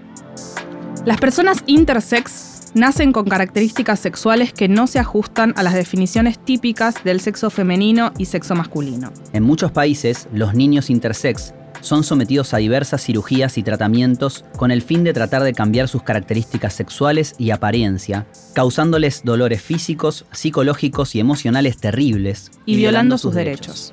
Las 1.05 1.17
personas 1.17 1.63
intersex 1.65 2.71
nacen 2.75 3.11
con 3.11 3.25
características 3.25 3.99
sexuales 3.99 4.53
que 4.53 4.67
no 4.67 4.87
se 4.87 4.99
ajustan 4.99 5.53
a 5.55 5.63
las 5.63 5.73
definiciones 5.73 6.37
típicas 6.43 7.03
del 7.03 7.19
sexo 7.19 7.49
femenino 7.49 8.11
y 8.17 8.25
sexo 8.25 8.55
masculino. 8.55 9.11
En 9.33 9.43
muchos 9.43 9.71
países, 9.71 10.27
los 10.33 10.53
niños 10.53 10.89
intersex 10.89 11.53
son 11.81 12.03
sometidos 12.03 12.53
a 12.53 12.57
diversas 12.57 13.03
cirugías 13.03 13.57
y 13.57 13.63
tratamientos 13.63 14.45
con 14.57 14.71
el 14.71 14.81
fin 14.81 15.03
de 15.03 15.13
tratar 15.13 15.43
de 15.43 15.53
cambiar 15.53 15.87
sus 15.87 16.03
características 16.03 16.73
sexuales 16.73 17.35
y 17.37 17.51
apariencia, 17.51 18.27
causándoles 18.53 19.23
dolores 19.23 19.61
físicos, 19.61 20.25
psicológicos 20.31 21.15
y 21.15 21.19
emocionales 21.19 21.77
terribles. 21.77 22.51
y 22.65 22.77
violando 22.77 23.17
sus 23.17 23.33
derechos. 23.33 23.91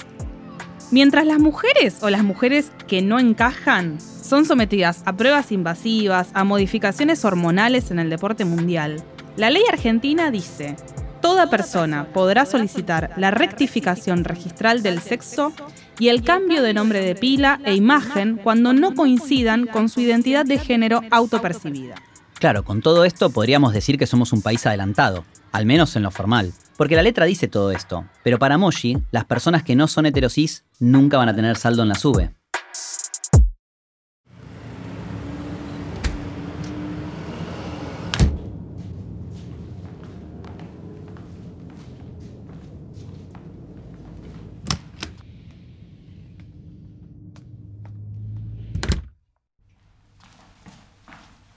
Mientras 0.91 1.27
las 1.27 1.41
mujeres 1.41 1.99
o 2.03 2.11
las 2.11 2.23
mujeres 2.23 2.71
que 2.87 3.03
no 3.03 3.19
encajan 3.19 3.99
son 4.01 4.45
sometidas 4.45 5.03
a 5.05 5.17
pruebas 5.17 5.51
invasivas, 5.51 6.29
a 6.33 6.45
modificaciones 6.45 7.25
hormonales 7.25 7.91
en 7.91 7.99
el 7.99 8.09
deporte 8.09 8.45
mundial, 8.45 9.03
la 9.37 9.51
ley 9.51 9.65
argentina 9.71 10.31
dice, 10.31 10.77
toda 11.21 11.51
persona 11.51 12.07
podrá 12.13 12.47
solicitar 12.47 13.13
la 13.17 13.33
rectificación 13.33 14.23
registral 14.23 14.83
del 14.83 15.01
sexo 15.01 15.53
y 15.99 16.09
el 16.09 16.23
cambio 16.23 16.63
de 16.63 16.75
nombre 16.75 17.01
de 17.01 17.15
pila 17.15 17.61
e 17.65 17.75
imagen 17.75 18.39
cuando 18.43 18.73
no 18.73 18.95
coincidan 18.95 19.67
con 19.67 19.89
su 19.89 20.01
identidad 20.01 20.45
de 20.45 20.59
género 20.59 21.03
autopercibida. 21.11 21.97
Claro, 22.39 22.65
con 22.65 22.83
todo 22.83 23.05
esto 23.05 23.31
podríamos 23.31 23.73
decir 23.73 23.99
que 23.99 24.07
somos 24.07 24.33
un 24.33 24.43
país 24.43 24.67
adelantado, 24.67 25.25
al 25.53 25.65
menos 25.65 25.97
en 25.97 26.03
lo 26.03 26.11
formal. 26.11 26.53
Porque 26.77 26.97
la 26.97 27.03
letra 27.03 27.25
dice 27.25 27.49
todo 27.49 27.71
esto, 27.71 28.05
pero 28.23 28.39
para 28.39 28.59
Moshi, 28.59 28.99
las 29.11 29.25
personas 29.25 29.63
que 29.63 29.75
no 29.75 29.89
son 29.89 30.05
heterosis 30.05 30.65
nunca 30.79 31.17
van 31.17 31.31
a 31.31 31.35
tener 31.35 31.57
saldo 31.57 31.83
en 31.83 31.89
la 31.89 31.95
sube. 31.95 32.35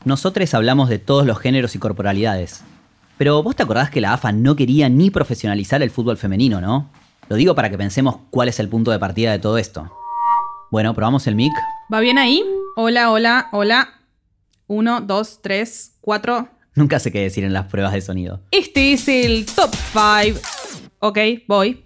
Nosotros 0.10 0.52
hablamos 0.56 0.90
de 0.90 0.98
todos 0.98 1.24
los 1.24 1.38
géneros 1.38 1.76
y 1.76 1.78
corporalidades. 1.78 2.64
Pero 3.20 3.44
vos 3.44 3.56
te 3.56 3.62
acordás 3.62 3.92
que 3.92 4.02
la 4.02 4.14
AFA 4.14 4.32
no 4.32 4.56
quería 4.56 4.90
ni 4.90 5.12
profesionalizar 5.12 5.84
el 5.84 5.92
fútbol 5.92 6.18
femenino, 6.18 6.60
¿no? 6.60 6.90
Lo 7.30 7.36
digo 7.36 7.54
para 7.54 7.70
que 7.70 7.78
pensemos 7.78 8.18
cuál 8.32 8.50
es 8.50 8.60
el 8.60 8.70
punto 8.70 8.90
de 8.90 8.98
partida 8.98 9.32
de 9.32 9.38
todo 9.38 9.60
esto. 9.60 9.88
Bueno, 10.72 10.96
probamos 10.96 11.28
el 11.28 11.36
mic. 11.36 11.52
¿Va 11.94 12.00
bien 12.00 12.18
ahí? 12.18 12.44
Hola, 12.76 13.12
hola, 13.12 13.50
hola. 13.52 14.02
Uno, 14.66 15.00
dos, 15.00 15.44
tres, 15.44 15.96
cuatro. 16.02 16.50
Nunca 16.74 16.98
sé 16.98 17.12
qué 17.12 17.22
decir 17.22 17.44
en 17.44 17.54
las 17.54 17.68
pruebas 17.68 17.94
de 17.94 18.02
sonido. 18.02 18.42
Este 18.50 18.94
es 18.94 19.08
el 19.08 19.46
top 19.46 19.70
5. 19.94 20.40
Ok, 21.02 21.20
voy. 21.48 21.86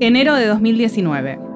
Enero 0.00 0.34
de 0.34 0.48
2019. 0.48 1.55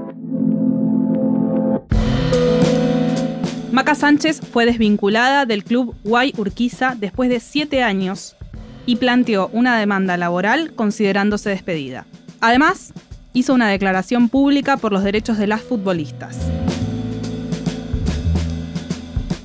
Maca 3.81 3.95
Sánchez 3.95 4.43
fue 4.53 4.67
desvinculada 4.67 5.47
del 5.47 5.65
club 5.65 5.97
Guay 6.05 6.35
Urquiza 6.37 6.97
después 6.99 7.31
de 7.31 7.41
siete 7.41 7.83
años 7.83 8.37
y 8.85 8.97
planteó 8.97 9.49
una 9.55 9.79
demanda 9.79 10.19
laboral 10.19 10.75
considerándose 10.75 11.49
despedida. 11.49 12.05
Además, 12.43 12.93
hizo 13.33 13.55
una 13.55 13.71
declaración 13.71 14.29
pública 14.29 14.77
por 14.77 14.93
los 14.93 15.03
derechos 15.03 15.39
de 15.39 15.47
las 15.47 15.63
futbolistas. 15.63 16.37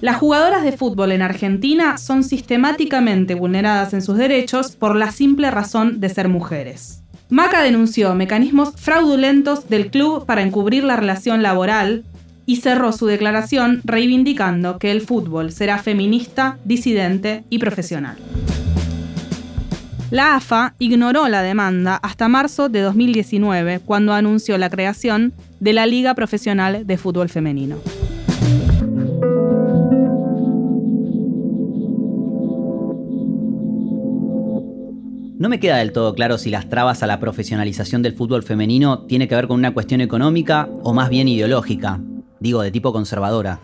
Las 0.01 0.17
jugadoras 0.17 0.63
de 0.63 0.73
fútbol 0.73 1.13
en 1.13 1.21
Argentina 1.21 1.97
son 1.97 2.21
sistemáticamente 2.25 3.35
vulneradas 3.35 3.93
en 3.93 4.01
sus 4.01 4.17
derechos 4.17 4.75
por 4.75 4.97
la 4.97 5.11
simple 5.11 5.49
razón 5.49 6.01
de 6.01 6.09
ser 6.09 6.27
mujeres. 6.27 7.03
Maca 7.29 7.61
denunció 7.61 8.13
mecanismos 8.15 8.73
fraudulentos 8.75 9.69
del 9.69 9.89
club 9.89 10.25
para 10.25 10.41
encubrir 10.41 10.83
la 10.83 10.97
relación 10.97 11.41
laboral 11.41 12.03
y 12.45 12.57
cerró 12.57 12.91
su 12.91 13.05
declaración 13.05 13.81
reivindicando 13.83 14.77
que 14.77 14.91
el 14.91 15.01
fútbol 15.01 15.51
será 15.51 15.79
feminista, 15.79 16.57
disidente 16.63 17.43
y 17.49 17.59
profesional. 17.59 18.17
La 20.11 20.35
AFA 20.35 20.75
ignoró 20.77 21.27
la 21.27 21.41
demanda 21.41 21.95
hasta 21.95 22.27
marzo 22.27 22.69
de 22.69 22.81
2019, 22.81 23.79
cuando 23.79 24.13
anunció 24.13 24.57
la 24.57 24.69
creación 24.69 25.33
de 25.59 25.73
la 25.73 25.87
Liga 25.87 26.13
Profesional 26.13 26.85
de 26.85 26.97
Fútbol 26.97 27.27
Femenino. 27.29 27.77
No 35.37 35.49
me 35.49 35.59
queda 35.59 35.77
del 35.77 35.91
todo 35.91 36.15
claro 36.15 36.37
si 36.37 36.49
las 36.49 36.69
trabas 36.69 37.03
a 37.03 37.07
la 37.07 37.19
profesionalización 37.19 38.01
del 38.01 38.13
fútbol 38.13 38.41
femenino 38.41 38.99
tiene 38.99 39.27
que 39.27 39.35
ver 39.35 39.47
con 39.47 39.59
una 39.59 39.73
cuestión 39.73 40.01
económica 40.01 40.69
o 40.81 40.93
más 40.93 41.09
bien 41.09 41.27
ideológica, 41.27 41.99
digo 42.45 42.61
de 42.61 42.69
tipo 42.69 42.93
conservadora. 42.93 43.59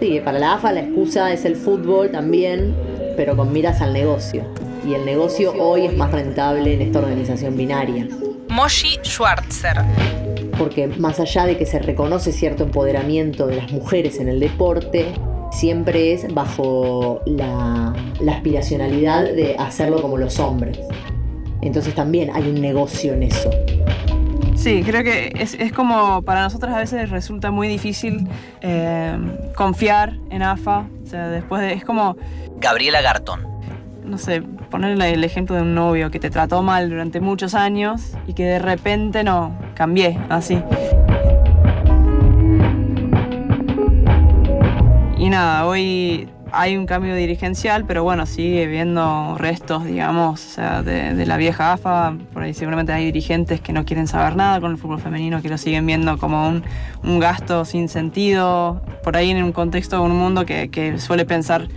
Sí, 0.00 0.18
para 0.24 0.38
la 0.38 0.54
AFA 0.54 0.72
la 0.72 0.80
excusa 0.80 1.30
es 1.30 1.44
el 1.44 1.56
fútbol 1.56 2.10
también, 2.10 2.74
pero 3.18 3.36
con 3.36 3.52
miras 3.52 3.82
al 3.82 3.92
negocio. 3.92 4.44
Y 4.88 4.94
el 4.94 5.04
negocio 5.04 5.52
hoy 5.58 5.84
es 5.84 5.94
más 5.94 6.10
rentable 6.10 6.72
en 6.72 6.80
esta 6.80 7.00
organización 7.00 7.54
binaria. 7.54 8.08
Moshi 8.48 8.98
Schwarzer. 9.02 9.76
Porque 10.56 10.86
más 10.86 11.20
allá 11.20 11.44
de 11.44 11.58
que 11.58 11.66
se 11.66 11.80
reconoce 11.80 12.32
cierto 12.32 12.64
empoderamiento 12.64 13.46
de 13.46 13.56
las 13.56 13.70
mujeres 13.70 14.18
en 14.18 14.28
el 14.28 14.40
deporte, 14.40 15.12
siempre 15.52 16.14
es 16.14 16.32
bajo 16.32 17.20
la, 17.26 17.92
la 18.20 18.32
aspiracionalidad 18.32 19.24
de 19.24 19.54
hacerlo 19.58 20.00
como 20.00 20.16
los 20.16 20.40
hombres. 20.40 20.78
Entonces 21.60 21.94
también 21.94 22.30
hay 22.32 22.48
un 22.48 22.60
negocio 22.62 23.12
en 23.12 23.24
eso. 23.24 23.50
Sí, 24.68 24.82
creo 24.84 25.02
que 25.02 25.32
es, 25.34 25.54
es 25.54 25.72
como 25.72 26.20
para 26.20 26.42
nosotras 26.42 26.74
a 26.74 26.78
veces 26.78 27.08
resulta 27.08 27.50
muy 27.50 27.68
difícil 27.68 28.28
eh, 28.60 29.16
confiar 29.56 30.12
en 30.28 30.42
AFA. 30.42 30.84
O 31.02 31.06
sea, 31.06 31.28
después 31.28 31.62
de, 31.62 31.72
es 31.72 31.86
como, 31.86 32.18
Gabriela 32.60 33.00
Garton. 33.00 33.46
no 34.04 34.18
sé, 34.18 34.42
ponerle 34.42 35.14
el 35.14 35.24
ejemplo 35.24 35.56
de 35.56 35.62
un 35.62 35.74
novio 35.74 36.10
que 36.10 36.20
te 36.20 36.28
trató 36.28 36.62
mal 36.62 36.90
durante 36.90 37.18
muchos 37.18 37.54
años 37.54 38.12
y 38.26 38.34
que 38.34 38.44
de 38.44 38.58
repente 38.58 39.24
no, 39.24 39.58
cambié, 39.74 40.18
así. 40.28 40.62
Y 45.16 45.30
nada, 45.30 45.64
hoy 45.64 46.28
hay 46.52 46.76
un 46.76 46.86
cambio 46.86 47.14
dirigencial, 47.14 47.84
pero 47.84 48.02
bueno, 48.02 48.26
sigue 48.26 48.66
viendo 48.66 49.36
restos, 49.38 49.84
digamos, 49.84 50.44
o 50.44 50.48
sea, 50.48 50.82
de, 50.82 51.26
la 51.26 51.36
vieja 51.36 51.72
AFA. 51.72 52.16
Por 52.32 52.42
ahí 52.42 52.54
seguramente 52.54 52.92
hay 52.92 53.04
dirigentes 53.04 53.60
que 53.60 53.72
no 53.72 53.84
quieren 53.84 54.06
saber 54.06 54.36
nada 54.36 54.60
con 54.60 54.70
el 54.72 54.78
fútbol 54.78 55.00
femenino, 55.00 55.42
que 55.42 55.48
lo 55.48 55.58
siguen 55.58 55.86
viendo 55.86 56.18
como 56.18 56.48
un, 56.48 57.18
gasto 57.18 57.64
sin 57.64 57.88
sentido. 57.88 58.82
Por 59.02 59.16
ahí 59.16 59.30
en 59.30 59.42
un 59.42 59.52
contexto 59.52 59.96
de 59.96 60.02
un 60.02 60.16
mundo 60.16 60.46
que, 60.46 60.70
que 60.70 60.98
suele 60.98 61.24
pensar 61.24 61.68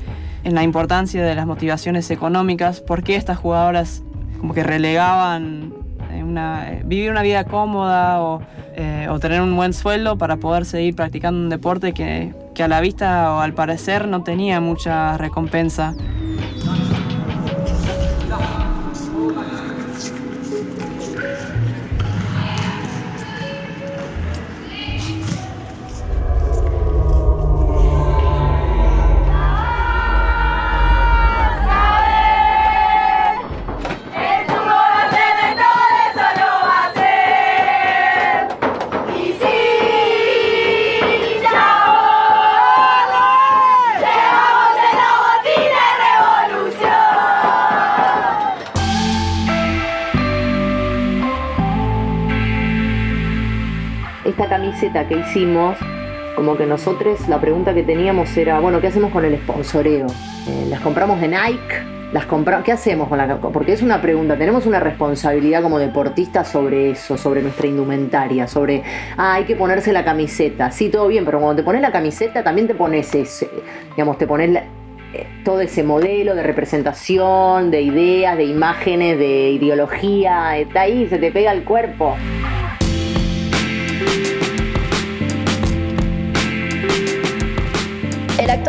en 0.43 0.55
la 0.55 0.63
importancia 0.63 1.23
de 1.23 1.35
las 1.35 1.45
motivaciones 1.45 2.09
económicas, 2.11 2.81
por 2.81 3.03
qué 3.03 3.15
estas 3.15 3.37
jugadoras 3.37 4.03
como 4.39 4.53
que 4.53 4.63
relegaban 4.63 5.73
eh, 6.11 6.23
una, 6.23 6.71
eh, 6.71 6.81
vivir 6.83 7.11
una 7.11 7.21
vida 7.21 7.43
cómoda 7.43 8.21
o, 8.21 8.41
eh, 8.75 9.07
o 9.09 9.19
tener 9.19 9.41
un 9.41 9.55
buen 9.55 9.73
sueldo 9.73 10.17
para 10.17 10.37
poder 10.37 10.65
seguir 10.65 10.95
practicando 10.95 11.39
un 11.39 11.49
deporte 11.49 11.93
que, 11.93 12.33
que 12.61 12.65
a 12.65 12.67
la 12.67 12.79
vista 12.79 13.33
o 13.33 13.39
al 13.39 13.55
parecer 13.55 14.07
no 14.07 14.21
tenía 14.21 14.61
mucha 14.61 15.17
recompensa. 15.17 15.95
Hicimos, 55.19 55.77
como 56.35 56.57
que 56.57 56.65
nosotros 56.65 57.27
la 57.27 57.39
pregunta 57.39 57.73
que 57.73 57.83
teníamos 57.83 58.35
era, 58.37 58.59
bueno, 58.59 58.79
¿qué 58.81 58.87
hacemos 58.87 59.11
con 59.11 59.25
el 59.25 59.35
sponsoreo? 59.37 60.07
Eh, 60.47 60.65
¿Las 60.69 60.79
compramos 60.81 61.19
de 61.21 61.27
Nike? 61.27 61.91
¿Las 62.13 62.25
compra 62.25 62.61
¿Qué 62.61 62.73
hacemos 62.73 63.07
con 63.07 63.17
la 63.17 63.37
Porque 63.39 63.71
es 63.71 63.81
una 63.81 64.01
pregunta, 64.01 64.37
tenemos 64.37 64.65
una 64.65 64.81
responsabilidad 64.81 65.61
como 65.61 65.79
deportistas 65.79 66.49
sobre 66.49 66.91
eso, 66.91 67.17
sobre 67.17 67.41
nuestra 67.41 67.67
indumentaria, 67.67 68.47
sobre, 68.47 68.83
ah, 69.15 69.35
hay 69.35 69.45
que 69.45 69.55
ponerse 69.55 69.93
la 69.93 70.03
camiseta. 70.03 70.71
Sí, 70.71 70.89
todo 70.89 71.07
bien, 71.07 71.23
pero 71.23 71.39
cuando 71.39 71.61
te 71.61 71.63
pones 71.63 71.81
la 71.81 71.91
camiseta 71.93 72.43
también 72.43 72.67
te 72.67 72.75
pones 72.75 73.15
ese, 73.15 73.49
digamos, 73.95 74.17
te 74.17 74.27
pones 74.27 74.49
la- 74.49 74.63
eh, 75.13 75.25
todo 75.45 75.61
ese 75.61 75.83
modelo 75.83 76.35
de 76.35 76.43
representación, 76.43 77.71
de 77.71 77.81
ideas, 77.81 78.35
de 78.35 78.43
imágenes, 78.43 79.17
de 79.17 79.51
ideología, 79.51 80.57
está 80.57 80.81
ahí, 80.81 81.07
se 81.07 81.17
te 81.17 81.31
pega 81.31 81.53
el 81.53 81.63
cuerpo. 81.63 82.15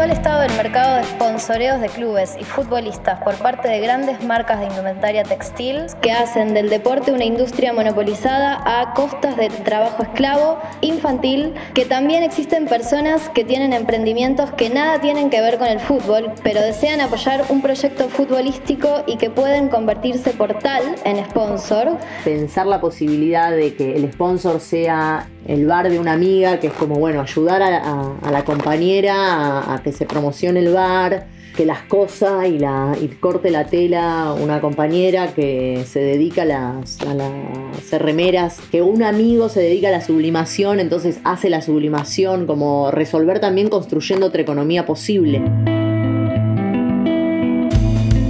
Actual 0.03 0.19
estado 0.19 0.41
del 0.41 0.57
mercado 0.57 0.97
de 0.97 1.05
sponsoreos 1.05 1.81
de 1.81 1.89
clubes 1.89 2.35
y 2.41 2.43
futbolistas 2.43 3.23
por 3.23 3.37
parte 3.37 3.69
de 3.69 3.79
grandes 3.79 4.25
marcas 4.25 4.59
de 4.59 4.67
indumentaria 4.67 5.23
textil 5.23 5.87
que 6.01 6.11
hacen 6.11 6.55
del 6.55 6.71
deporte 6.71 7.13
una 7.13 7.25
industria 7.25 7.73
monopolizada 7.73 8.61
a 8.65 8.95
costas 8.95 9.37
de 9.37 9.49
trabajo 9.49 10.03
esclavo, 10.03 10.59
infantil, 10.81 11.55
que 11.75 11.85
también 11.85 12.25
existen 12.25 12.67
personas 12.67 13.29
que 13.29 13.45
tienen 13.45 13.73
emprendimientos 13.73 14.51
que 14.53 14.71
nada 14.71 15.01
tienen 15.01 15.31
que 15.31 15.41
ver 15.41 15.57
con 15.57 15.69
el 15.69 15.79
fútbol, 15.79 16.33
pero 16.43 16.61
desean 16.61 17.01
apoyar 17.01 17.45
un 17.51 17.63
proyecto 17.63 18.09
futbolístico 18.09 19.05
y 19.07 19.19
que 19.19 19.31
pueden 19.31 19.69
convertirse 19.69 20.33
por 20.33 20.59
tal 20.59 20.83
en 21.05 21.25
sponsor. 21.27 21.97
pensar 22.25 22.67
la 22.67 22.81
posibilidad 22.81 23.53
de 23.53 23.77
que 23.77 23.95
el 23.95 24.11
sponsor 24.13 24.59
sea 24.59 25.29
el 25.47 25.67
bar 25.67 25.91
de 25.91 25.99
una 25.99 26.13
amiga, 26.13 26.61
que 26.61 26.69
es 26.69 26.73
como, 26.73 26.97
bueno, 26.97 27.21
ayudar 27.21 27.63
a, 27.63 28.17
a- 28.23 28.31
la 28.31 28.45
compañera 28.45 29.75
a, 29.75 29.83
que 29.83 29.93
se 29.93 30.07
promocione 30.07 30.61
el 30.61 30.73
bar, 30.73 31.27
que 31.57 31.67
las 31.67 31.83
cosas 31.83 32.47
y, 32.47 32.59
la, 32.59 32.97
y 33.01 33.09
corte 33.09 33.51
la 33.51 33.67
tela 33.67 34.35
una 34.41 34.61
compañera 34.61 35.35
que 35.35 35.85
se 35.87 36.01
dedica 36.01 36.43
a, 36.43 36.47
las, 36.47 37.01
a 37.03 37.13
las 37.15 37.31
hacer 37.77 38.03
remeras, 38.03 38.59
que 38.71 38.81
un 38.81 39.03
amigo 39.03 39.49
se 39.51 39.61
dedica 39.61 39.89
a 39.89 39.93
la 39.93 40.01
sublimación, 40.01 40.81
entonces 40.81 41.19
hace 41.25 41.51
la 41.51 41.61
sublimación, 41.61 42.47
como 42.47 42.91
resolver 42.91 43.39
también 43.41 43.69
construyendo 43.69 44.27
otra 44.27 44.41
economía 44.43 44.87
posible. 44.87 45.43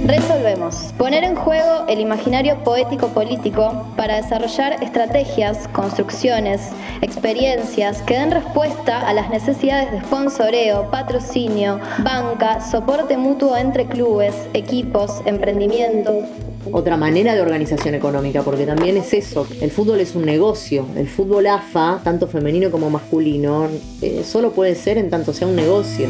Resolvemos. 0.05 0.93
Poner 0.97 1.23
en 1.23 1.35
juego 1.35 1.85
el 1.87 2.01
imaginario 2.01 2.61
poético-político 2.65 3.87
para 3.95 4.17
desarrollar 4.17 4.83
estrategias, 4.83 5.69
construcciones, 5.69 6.71
experiencias 7.01 8.01
que 8.01 8.15
den 8.15 8.31
respuesta 8.31 9.07
a 9.07 9.13
las 9.13 9.29
necesidades 9.29 9.93
de 9.93 10.01
sponsoreo, 10.01 10.91
patrocinio, 10.91 11.79
banca, 12.03 12.59
soporte 12.59 13.15
mutuo 13.15 13.55
entre 13.55 13.85
clubes, 13.85 14.35
equipos, 14.53 15.21
emprendimientos. 15.25 16.25
otra 16.71 16.97
manera 16.97 17.33
de 17.33 17.41
organización 17.41 17.95
económica, 17.95 18.41
porque 18.41 18.65
también 18.65 18.97
es 18.97 19.13
eso, 19.13 19.47
el 19.61 19.71
fútbol 19.71 20.01
es 20.01 20.15
un 20.15 20.25
negocio, 20.25 20.85
el 20.97 21.07
fútbol 21.07 21.47
AFA, 21.47 22.01
tanto 22.03 22.27
femenino 22.27 22.71
como 22.71 22.89
masculino, 22.89 23.69
eh, 24.01 24.23
solo 24.25 24.51
puede 24.51 24.75
ser 24.75 24.97
en 24.97 25.09
tanto 25.09 25.33
sea 25.33 25.47
un 25.47 25.55
negocio. 25.55 26.07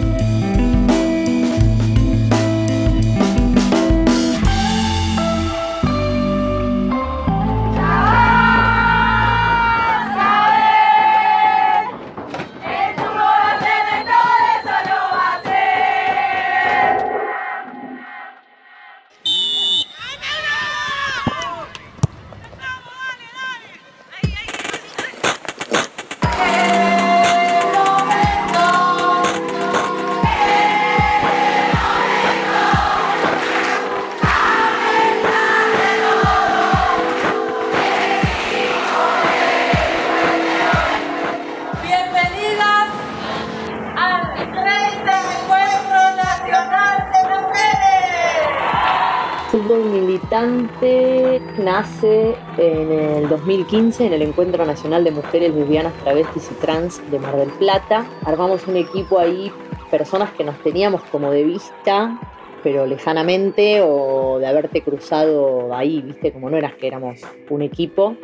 Nace 51.63 52.36
en 52.58 52.91
el 52.91 53.30
2015 53.30 54.06
en 54.06 54.13
el 54.13 54.21
Encuentro 54.21 54.65
Nacional 54.65 55.04
de 55.04 55.12
Mujeres 55.12 55.56
Lesbianas, 55.56 55.93
Travestis 56.04 56.52
y 56.52 56.56
Trans 56.56 57.02
de 57.10 57.19
Mar 57.19 57.38
del 57.38 57.49
Plata. 57.52 58.06
Armamos 58.26 58.67
un 58.67 58.76
equipo 58.76 59.17
ahí, 59.17 59.52
personas 59.89 60.32
que 60.32 60.43
nos 60.43 60.62
teníamos 60.62 61.02
como 61.04 61.32
de 61.32 61.43
vista, 61.43 62.19
pero 62.63 62.86
lejanamente, 62.86 63.82
o 63.82 64.39
de 64.39 64.47
haberte 64.47 64.82
cruzado 64.82 65.73
ahí, 65.73 66.02
viste, 66.02 66.34
como 66.34 66.49
no 66.49 66.58
eras 66.58 66.76
que 66.76 66.88
éramos 66.88 67.21
un 67.49 67.62
equipo. 67.62 68.15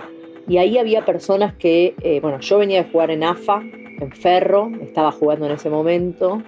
Y 0.48 0.58
ahí 0.58 0.78
había 0.78 1.06
personas 1.06 1.54
que, 1.56 1.96
eh, 2.02 2.20
bueno, 2.22 2.40
yo 2.42 2.58
venía 2.58 2.84
de 2.84 2.90
jugar 2.90 3.12
en 3.12 3.24
AFA, 3.24 3.62
en 3.62 4.12
Ferro, 4.12 4.70
estaba 4.82 5.12
jugando 5.12 5.46
en 5.46 5.54
ese 5.54 5.70
momento, 5.70 6.42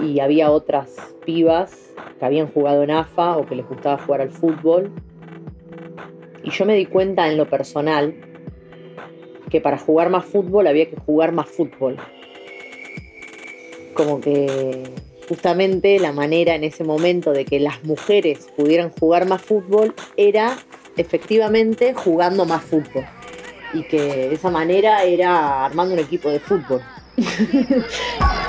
y 0.00 0.20
había 0.20 0.50
otras 0.50 0.96
pibas 1.24 1.94
que 2.18 2.24
habían 2.24 2.46
jugado 2.48 2.84
en 2.84 2.92
AFA 2.92 3.36
o 3.36 3.46
que 3.46 3.56
les 3.56 3.68
gustaba 3.68 3.98
jugar 3.98 4.20
al 4.20 4.30
fútbol. 4.30 4.92
Y 6.42 6.50
yo 6.50 6.64
me 6.64 6.74
di 6.74 6.86
cuenta 6.86 7.28
en 7.28 7.36
lo 7.36 7.48
personal 7.48 8.14
que 9.50 9.60
para 9.60 9.78
jugar 9.78 10.10
más 10.10 10.24
fútbol 10.24 10.66
había 10.66 10.88
que 10.88 10.96
jugar 10.96 11.32
más 11.32 11.48
fútbol. 11.48 11.96
Como 13.94 14.20
que 14.20 14.84
justamente 15.28 15.98
la 15.98 16.12
manera 16.12 16.54
en 16.54 16.64
ese 16.64 16.84
momento 16.84 17.32
de 17.32 17.44
que 17.44 17.60
las 17.60 17.82
mujeres 17.84 18.48
pudieran 18.56 18.90
jugar 18.90 19.26
más 19.26 19.42
fútbol 19.42 19.94
era 20.16 20.56
efectivamente 20.96 21.94
jugando 21.94 22.44
más 22.44 22.62
fútbol. 22.62 23.04
Y 23.74 23.82
que 23.82 24.32
esa 24.32 24.50
manera 24.50 25.02
era 25.04 25.66
armando 25.66 25.94
un 25.94 26.00
equipo 26.00 26.30
de 26.30 26.40
fútbol. 26.40 26.80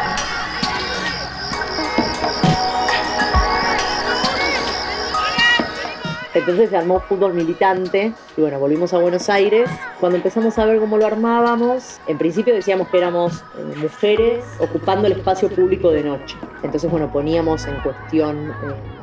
Entonces 6.49 6.71
se 6.71 6.77
armó 6.77 6.99
fútbol 7.01 7.35
militante 7.35 8.11
y 8.35 8.41
bueno, 8.41 8.57
volvimos 8.57 8.91
a 8.95 8.97
Buenos 8.97 9.29
Aires. 9.29 9.69
Cuando 9.99 10.15
empezamos 10.17 10.57
a 10.57 10.65
ver 10.65 10.79
cómo 10.79 10.97
lo 10.97 11.05
armábamos, 11.05 12.01
en 12.07 12.17
principio 12.17 12.55
decíamos 12.55 12.87
que 12.87 12.97
éramos 12.97 13.43
eh, 13.55 13.77
mujeres 13.79 14.43
ocupando 14.57 15.05
el 15.05 15.13
espacio 15.13 15.47
público 15.49 15.91
de 15.91 16.03
noche. 16.03 16.35
Entonces 16.63 16.89
bueno, 16.89 17.11
poníamos 17.13 17.67
en 17.67 17.75
cuestión 17.81 18.49
eh, 18.49 18.53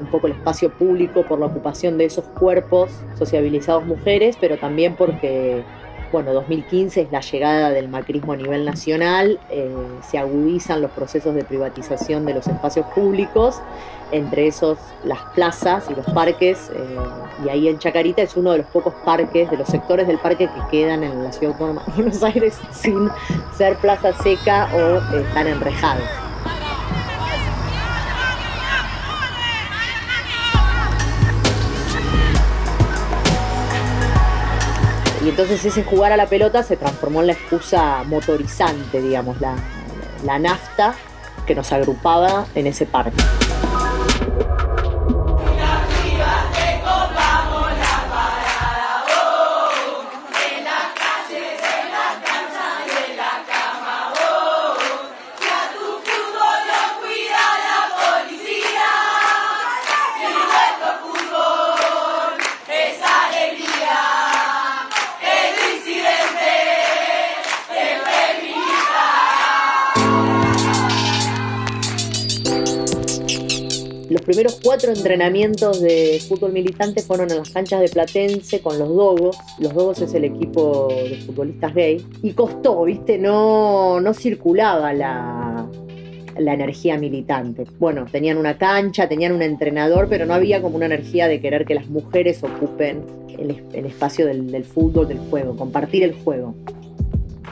un 0.00 0.06
poco 0.08 0.26
el 0.26 0.32
espacio 0.32 0.70
público 0.70 1.22
por 1.22 1.38
la 1.38 1.46
ocupación 1.46 1.96
de 1.98 2.06
esos 2.06 2.24
cuerpos 2.24 2.90
sociabilizados 3.16 3.86
mujeres, 3.86 4.36
pero 4.40 4.58
también 4.58 4.96
porque 4.96 5.62
bueno, 6.12 6.32
2015 6.32 7.02
es 7.02 7.12
la 7.12 7.20
llegada 7.20 7.70
del 7.70 7.88
macrismo 7.88 8.32
a 8.32 8.36
nivel 8.36 8.64
nacional, 8.64 9.38
eh, 9.50 9.70
se 10.08 10.18
agudizan 10.18 10.80
los 10.80 10.90
procesos 10.90 11.34
de 11.34 11.44
privatización 11.44 12.24
de 12.24 12.34
los 12.34 12.46
espacios 12.46 12.86
públicos, 12.94 13.60
entre 14.12 14.46
esos 14.46 14.78
las 15.04 15.20
plazas 15.34 15.90
y 15.90 15.94
los 15.94 16.06
parques, 16.06 16.70
eh, 16.74 16.98
y 17.44 17.48
ahí 17.48 17.68
en 17.68 17.78
Chacarita 17.78 18.22
es 18.22 18.36
uno 18.36 18.52
de 18.52 18.58
los 18.58 18.66
pocos 18.68 18.94
parques, 19.04 19.50
de 19.50 19.56
los 19.56 19.68
sectores 19.68 20.06
del 20.06 20.18
parque 20.18 20.48
que 20.48 20.60
quedan 20.70 21.02
en 21.02 21.24
la 21.24 21.32
ciudad 21.32 21.54
autónoma 21.54 21.82
de 21.86 21.92
Buenos 21.92 22.22
Aires 22.22 22.58
sin 22.72 23.10
ser 23.56 23.76
plaza 23.76 24.12
seca 24.22 24.68
o 24.74 25.16
eh, 25.16 25.24
están 25.26 25.48
enrejados. 25.48 26.04
Y 35.26 35.30
entonces 35.30 35.64
ese 35.64 35.82
jugar 35.82 36.12
a 36.12 36.16
la 36.16 36.28
pelota 36.28 36.62
se 36.62 36.76
transformó 36.76 37.20
en 37.20 37.26
la 37.26 37.32
excusa 37.32 38.04
motorizante, 38.04 39.02
digamos, 39.02 39.40
la, 39.40 39.56
la 40.24 40.38
nafta 40.38 40.94
que 41.48 41.56
nos 41.56 41.72
agrupaba 41.72 42.46
en 42.54 42.68
ese 42.68 42.86
parque. 42.86 43.16
Cuatro 74.86 75.00
entrenamientos 75.00 75.80
de 75.80 76.20
fútbol 76.28 76.52
militante 76.52 77.02
fueron 77.02 77.28
en 77.32 77.38
las 77.38 77.50
canchas 77.50 77.80
de 77.80 77.88
Platense 77.88 78.60
con 78.60 78.78
los 78.78 78.88
Dogos. 78.88 79.36
Los 79.58 79.74
Dogos 79.74 80.00
es 80.00 80.14
el 80.14 80.22
equipo 80.24 80.86
de 80.88 81.16
futbolistas 81.26 81.74
gay. 81.74 82.06
Y 82.22 82.32
costó, 82.34 82.84
¿viste? 82.84 83.18
No, 83.18 84.00
no 84.00 84.14
circulaba 84.14 84.92
la, 84.92 85.66
la 86.38 86.54
energía 86.54 86.98
militante. 86.98 87.64
Bueno, 87.80 88.06
tenían 88.10 88.36
una 88.36 88.58
cancha, 88.58 89.08
tenían 89.08 89.32
un 89.32 89.42
entrenador, 89.42 90.06
pero 90.08 90.24
no 90.24 90.34
había 90.34 90.62
como 90.62 90.76
una 90.76 90.86
energía 90.86 91.26
de 91.26 91.40
querer 91.40 91.64
que 91.64 91.74
las 91.74 91.88
mujeres 91.88 92.44
ocupen 92.44 93.02
el, 93.36 93.64
el 93.72 93.86
espacio 93.86 94.24
del, 94.26 94.52
del 94.52 94.64
fútbol, 94.64 95.08
del 95.08 95.18
juego, 95.18 95.56
compartir 95.56 96.04
el 96.04 96.14
juego. 96.14 96.54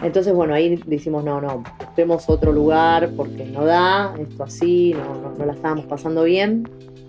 Entonces, 0.05 0.33
bueno, 0.33 0.55
ahí 0.55 0.81
decimos, 0.87 1.25
no, 1.25 1.41
no, 1.41 1.65
busquemos 1.81 2.29
otro 2.29 2.53
lugar 2.53 3.11
porque 3.17 3.45
no 3.45 3.65
da, 3.65 4.15
esto 4.21 4.45
así, 4.45 4.93
no, 4.93 5.21
no, 5.21 5.35
no 5.37 5.47
la 5.47 5.55
estábamos 5.55 5.87
pasando 5.87 6.23
bien. 6.23 6.69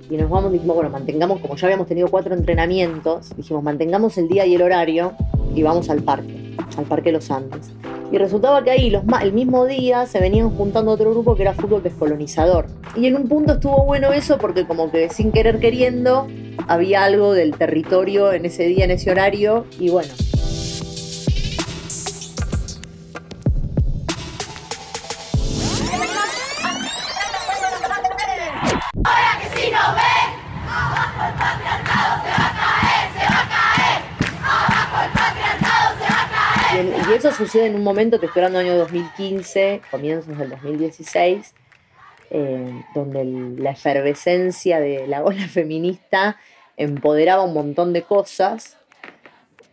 Y 0.10 0.18
nos 0.18 0.30
vamos, 0.30 0.52
dijimos, 0.52 0.76
bueno, 0.76 0.90
mantengamos, 0.92 1.40
como 1.40 1.56
ya 1.56 1.68
habíamos 1.68 1.88
tenido 1.88 2.08
cuatro 2.10 2.36
entrenamientos, 2.36 3.36
dijimos, 3.36 3.64
mantengamos 3.64 4.18
el 4.18 4.28
día 4.28 4.46
y 4.46 4.56
el 4.56 4.62
horario 4.62 5.14
y 5.56 5.64
vamos 5.64 5.90
al 5.90 6.04
parque, 6.04 6.56
al 6.78 6.86
Parque 6.86 7.12
Los 7.12 7.32
Andes. 7.32 7.72
Y 8.12 8.18
resultaba 8.18 8.64
que 8.64 8.72
ahí, 8.72 8.90
los, 8.92 9.04
el 9.22 9.34
mismo 9.34 9.66
día, 9.66 10.06
se 10.06 10.20
venían 10.20 10.52
juntando 10.52 10.92
otro 10.92 11.10
grupo 11.12 11.36
que 11.36 11.42
era 11.42 11.54
fútbol 11.54 11.82
descolonizador. 11.82 12.68
Y 12.96 13.08
en 13.08 13.16
un 13.16 13.28
punto 13.28 13.54
estuvo 13.54 13.84
bueno 13.84 14.14
eso 14.14 14.38
porque 14.38 14.68
como 14.68 14.92
que 14.92 15.10
sin 15.10 15.32
querer 15.32 15.60
queriendo, 15.60 16.28
había 16.68 17.04
algo 17.04 17.34
del 17.34 17.58
territorio 17.58 18.32
en 18.32 18.46
ese 18.46 18.64
día, 18.68 18.86
en 18.86 18.92
ese 18.92 19.10
horario, 19.12 19.66
y 19.80 19.90
bueno, 19.90 20.14
sucede 37.36 37.68
en 37.68 37.76
un 37.76 37.84
momento, 37.84 38.20
te 38.20 38.28
estoy 38.28 38.42
hablando 38.42 38.60
del 38.60 38.70
año 38.70 38.80
2015, 38.80 39.82
comienzos 39.92 40.38
del 40.38 40.50
2016, 40.50 41.54
eh, 42.32 42.84
donde 42.94 43.26
la 43.62 43.72
efervescencia 43.72 44.80
de 44.80 45.08
la 45.08 45.24
ola 45.24 45.48
feminista 45.50 46.38
empoderaba 46.78 47.44
un 47.44 47.54
montón 47.54 47.94
de 47.94 48.04
cosas 48.04 48.78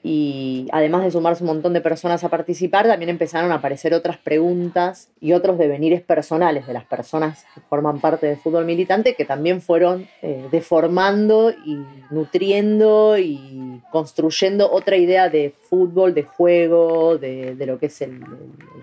y 0.02 0.66
además 0.72 1.04
de 1.04 1.12
sumarse 1.12 1.44
un 1.44 1.48
montón 1.48 1.72
de 1.72 1.80
personas 1.80 2.24
a 2.24 2.28
participar, 2.28 2.86
también 2.86 3.08
empezaron 3.08 3.52
a 3.52 3.56
aparecer 3.56 3.94
otras 3.94 4.18
preguntas 4.18 5.10
y 5.20 5.32
otros 5.32 5.58
devenires 5.58 6.02
personales 6.02 6.66
de 6.66 6.72
las 6.72 6.84
personas 6.84 7.46
que 7.54 7.60
forman 7.60 8.00
parte 8.00 8.26
del 8.26 8.36
fútbol 8.36 8.64
militante 8.64 9.14
que 9.14 9.24
también 9.24 9.60
fueron 9.60 10.08
eh, 10.22 10.48
deformando 10.50 11.50
y 11.50 11.84
nutriendo 12.10 13.16
y 13.16 13.80
construyendo 13.92 14.72
otra 14.72 14.96
idea 14.96 15.28
de 15.28 15.54
fútbol, 15.70 16.14
de 16.14 16.24
juego, 16.24 17.16
de, 17.18 17.54
de 17.54 17.66
lo 17.66 17.78
que 17.78 17.86
es 17.86 18.02
el 18.02 18.24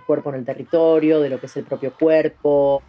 cuerpo 0.08 0.29
en 0.29 0.38
el 0.38 0.45
territorio, 0.45 1.19
de 1.19 1.29
lo 1.29 1.39
que 1.39 1.47
es 1.47 1.58
el 1.58 1.65
propio 1.65 1.94
cuerpo. 2.00 2.81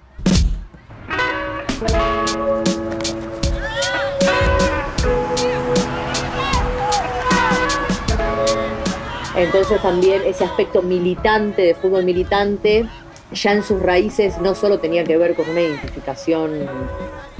Entonces 9.41 9.81
también 9.81 10.21
ese 10.27 10.45
aspecto 10.45 10.83
militante, 10.83 11.63
de 11.63 11.75
fútbol 11.75 12.05
militante, 12.05 12.85
ya 13.33 13.53
en 13.53 13.63
sus 13.63 13.81
raíces 13.81 14.39
no 14.39 14.55
solo 14.55 14.81
tenía 14.81 15.03
que 15.03 15.17
ver 15.17 15.35
con 15.35 15.49
una 15.49 15.63
identificación 15.63 16.69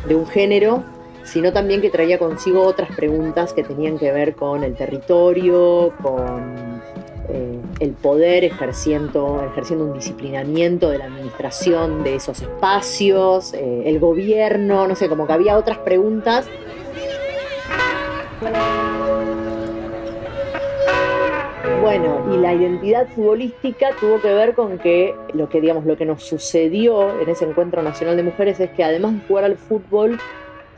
de 0.07 0.15
un 0.15 0.27
género, 0.27 0.83
sino 1.25 1.53
también 1.53 1.83
que 1.83 1.91
traía 1.91 2.19
consigo 2.19 2.63
otras 2.63 2.91
preguntas 2.97 3.53
que 3.53 3.63
tenían 3.63 3.99
que 3.99 4.13
ver 4.13 4.35
con 4.35 4.65
el 4.65 4.77
territorio, 4.77 5.93
con 6.01 6.81
eh, 7.29 7.61
el 7.81 7.91
poder 7.91 8.45
ejerciendo, 8.45 9.45
ejerciendo 9.53 9.85
un 9.85 9.93
disciplinamiento 9.93 10.89
de 10.89 10.97
la 10.97 11.05
administración 11.05 12.03
de 12.03 12.15
esos 12.15 12.41
espacios, 12.41 13.53
eh, 13.53 13.83
el 13.85 14.01
gobierno, 14.01 14.89
no 14.89 14.97
sé, 14.97 15.11
como 15.11 15.27
que 15.27 15.35
había 15.35 15.59
otras 15.59 15.77
preguntas 15.77 16.47
Bueno, 21.81 22.27
y 22.31 22.37
la 22.37 22.53
identidad 22.53 23.09
futbolística 23.09 23.91
tuvo 23.99 24.21
que 24.21 24.29
ver 24.29 24.55
con 24.55 24.79
que 24.79 25.15
lo 25.33 25.49
que 25.49 25.63
digamos 25.63 25.87
lo 25.87 25.97
que 25.97 26.05
nos 26.05 26.23
sucedió 26.23 27.19
en 27.21 27.29
ese 27.29 27.47
encuentro 27.47 27.83
nacional 27.83 28.17
de 28.17 28.23
mujeres 28.23 28.61
es 28.61 28.71
que 28.71 28.85
además 28.85 29.15
de 29.15 29.21
jugar 29.27 29.45
al 29.45 29.57
fútbol 29.57 30.19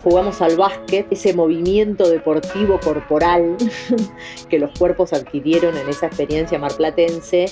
jugamos 0.03 0.41
al 0.43 0.57
básquet, 0.57 1.07
ese 1.11 1.35
movimiento 1.35 2.09
deportivo 2.09 2.79
corporal 2.81 3.57
que 4.49 4.59
los 4.59 4.77
cuerpos 4.79 5.13
adquirieron 5.13 5.77
en 5.77 5.89
esa 5.89 6.07
experiencia 6.07 6.59
marplatense, 6.59 7.47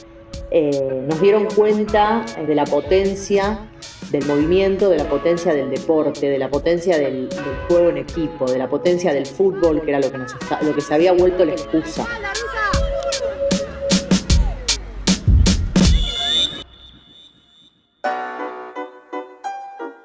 eh, 0.51 1.05
nos 1.09 1.21
dieron 1.21 1.47
cuenta 1.47 2.25
de 2.47 2.55
la 2.55 2.65
potencia 2.65 3.69
del 4.11 4.27
movimiento, 4.27 4.89
de 4.89 4.99
la 4.99 5.09
potencia 5.09 5.55
del 5.55 5.71
deporte, 5.71 6.29
de 6.29 6.39
la 6.39 6.49
potencia 6.49 6.99
del, 6.99 7.29
juego 7.69 7.91
en 7.91 7.99
equipo, 7.99 8.51
de 8.51 8.59
la 8.59 8.69
potencia 8.69 9.13
del 9.13 9.27
fútbol, 9.27 9.83
que 9.83 9.91
era 9.91 10.01
lo 10.01 10.11
que, 10.11 10.19
nos 10.19 10.35
lo 10.63 10.75
que 10.75 10.81
se 10.81 10.95
había 10.95 11.13
vuelto 11.13 11.45
la 11.45 11.53
excusa. 11.53 12.07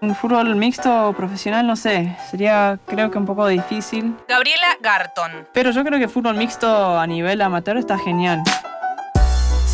Un 0.05 0.13
fútbol 0.13 0.55
mixto 0.55 1.13
profesional, 1.17 1.65
no 1.65 1.75
sé, 1.75 2.15
sería 2.29 2.77
creo 2.85 3.09
que 3.09 3.17
un 3.17 3.25
poco 3.25 3.47
difícil. 3.47 4.15
Gabriela 4.27 4.77
Garton. 4.79 5.47
Pero 5.51 5.71
yo 5.71 5.83
creo 5.83 5.97
que 5.97 6.07
fútbol 6.07 6.37
mixto 6.37 6.99
a 6.99 7.07
nivel 7.07 7.41
amateur 7.41 7.75
está 7.77 7.97
genial. 7.97 8.43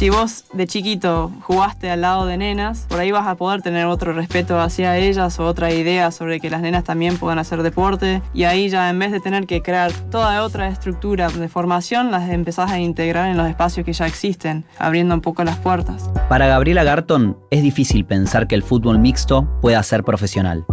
Si 0.02 0.10
vos 0.10 0.46
de 0.52 0.66
chiquito 0.66 1.32
jugaste 1.42 1.92
al 1.92 2.02
lado 2.02 2.26
de 2.26 2.36
nenas, 2.36 2.88
por 2.90 3.00
ahí 3.00 3.12
vas 3.12 3.28
a 3.28 3.36
poder 3.36 3.62
tener 3.62 3.86
otro 3.86 4.14
respeto 4.14 4.60
hacia 4.60 4.98
ellas 4.98 5.40
o 5.40 5.46
otra 5.46 5.72
idea 5.72 6.10
sobre 6.10 6.40
que 6.40 6.50
las 6.50 6.64
nenas 6.64 6.84
también 6.84 7.20
puedan 7.20 7.38
hacer 7.38 7.62
deporte. 7.62 8.24
Y 8.34 8.46
ahí 8.46 8.68
ya 8.68 8.90
en 8.90 8.98
vez 8.98 9.12
de 9.12 9.20
tener 9.20 9.46
que 9.46 9.62
crear 9.62 9.92
toda 10.10 10.42
otra 10.42 10.70
estructura 10.70 11.30
de 11.30 11.48
formación, 11.48 12.10
las 12.10 12.32
empezás 12.32 12.72
a 12.72 12.80
integrar 12.80 13.30
en 13.30 13.38
los 13.38 13.48
espacios 13.48 13.86
que 13.86 13.94
ya 13.94 14.08
existen, 14.08 14.66
abriendo 14.80 15.14
un 15.14 15.22
poco 15.22 15.44
las 15.44 15.58
puertas. 15.58 16.10
Para 16.28 16.48
Gabriela 16.48 16.84
Garton 16.84 17.38
es 17.52 17.62
difícil 17.62 18.04
pensar 18.04 18.48
que 18.48 18.56
el 18.56 18.64
fútbol 18.64 18.98
mixto 18.98 19.48
pueda 19.62 19.84
ser 19.84 20.04
profesional. 20.04 20.66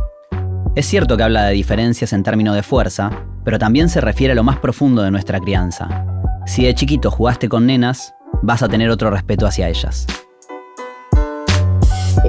Es 0.74 0.86
cierto 0.86 1.18
que 1.18 1.24
habla 1.24 1.44
de 1.44 1.52
diferencias 1.52 2.14
en 2.14 2.22
términos 2.22 2.56
de 2.56 2.62
fuerza, 2.62 3.10
pero 3.44 3.58
también 3.58 3.90
se 3.90 4.00
refiere 4.00 4.32
a 4.32 4.36
lo 4.36 4.42
más 4.42 4.58
profundo 4.58 5.02
de 5.02 5.10
nuestra 5.10 5.38
crianza. 5.38 6.06
Si 6.46 6.64
de 6.64 6.74
chiquito 6.74 7.10
jugaste 7.10 7.50
con 7.50 7.66
nenas, 7.66 8.14
vas 8.42 8.62
a 8.62 8.68
tener 8.68 8.90
otro 8.90 9.10
respeto 9.10 9.46
hacia 9.46 9.68
ellas. 9.68 10.06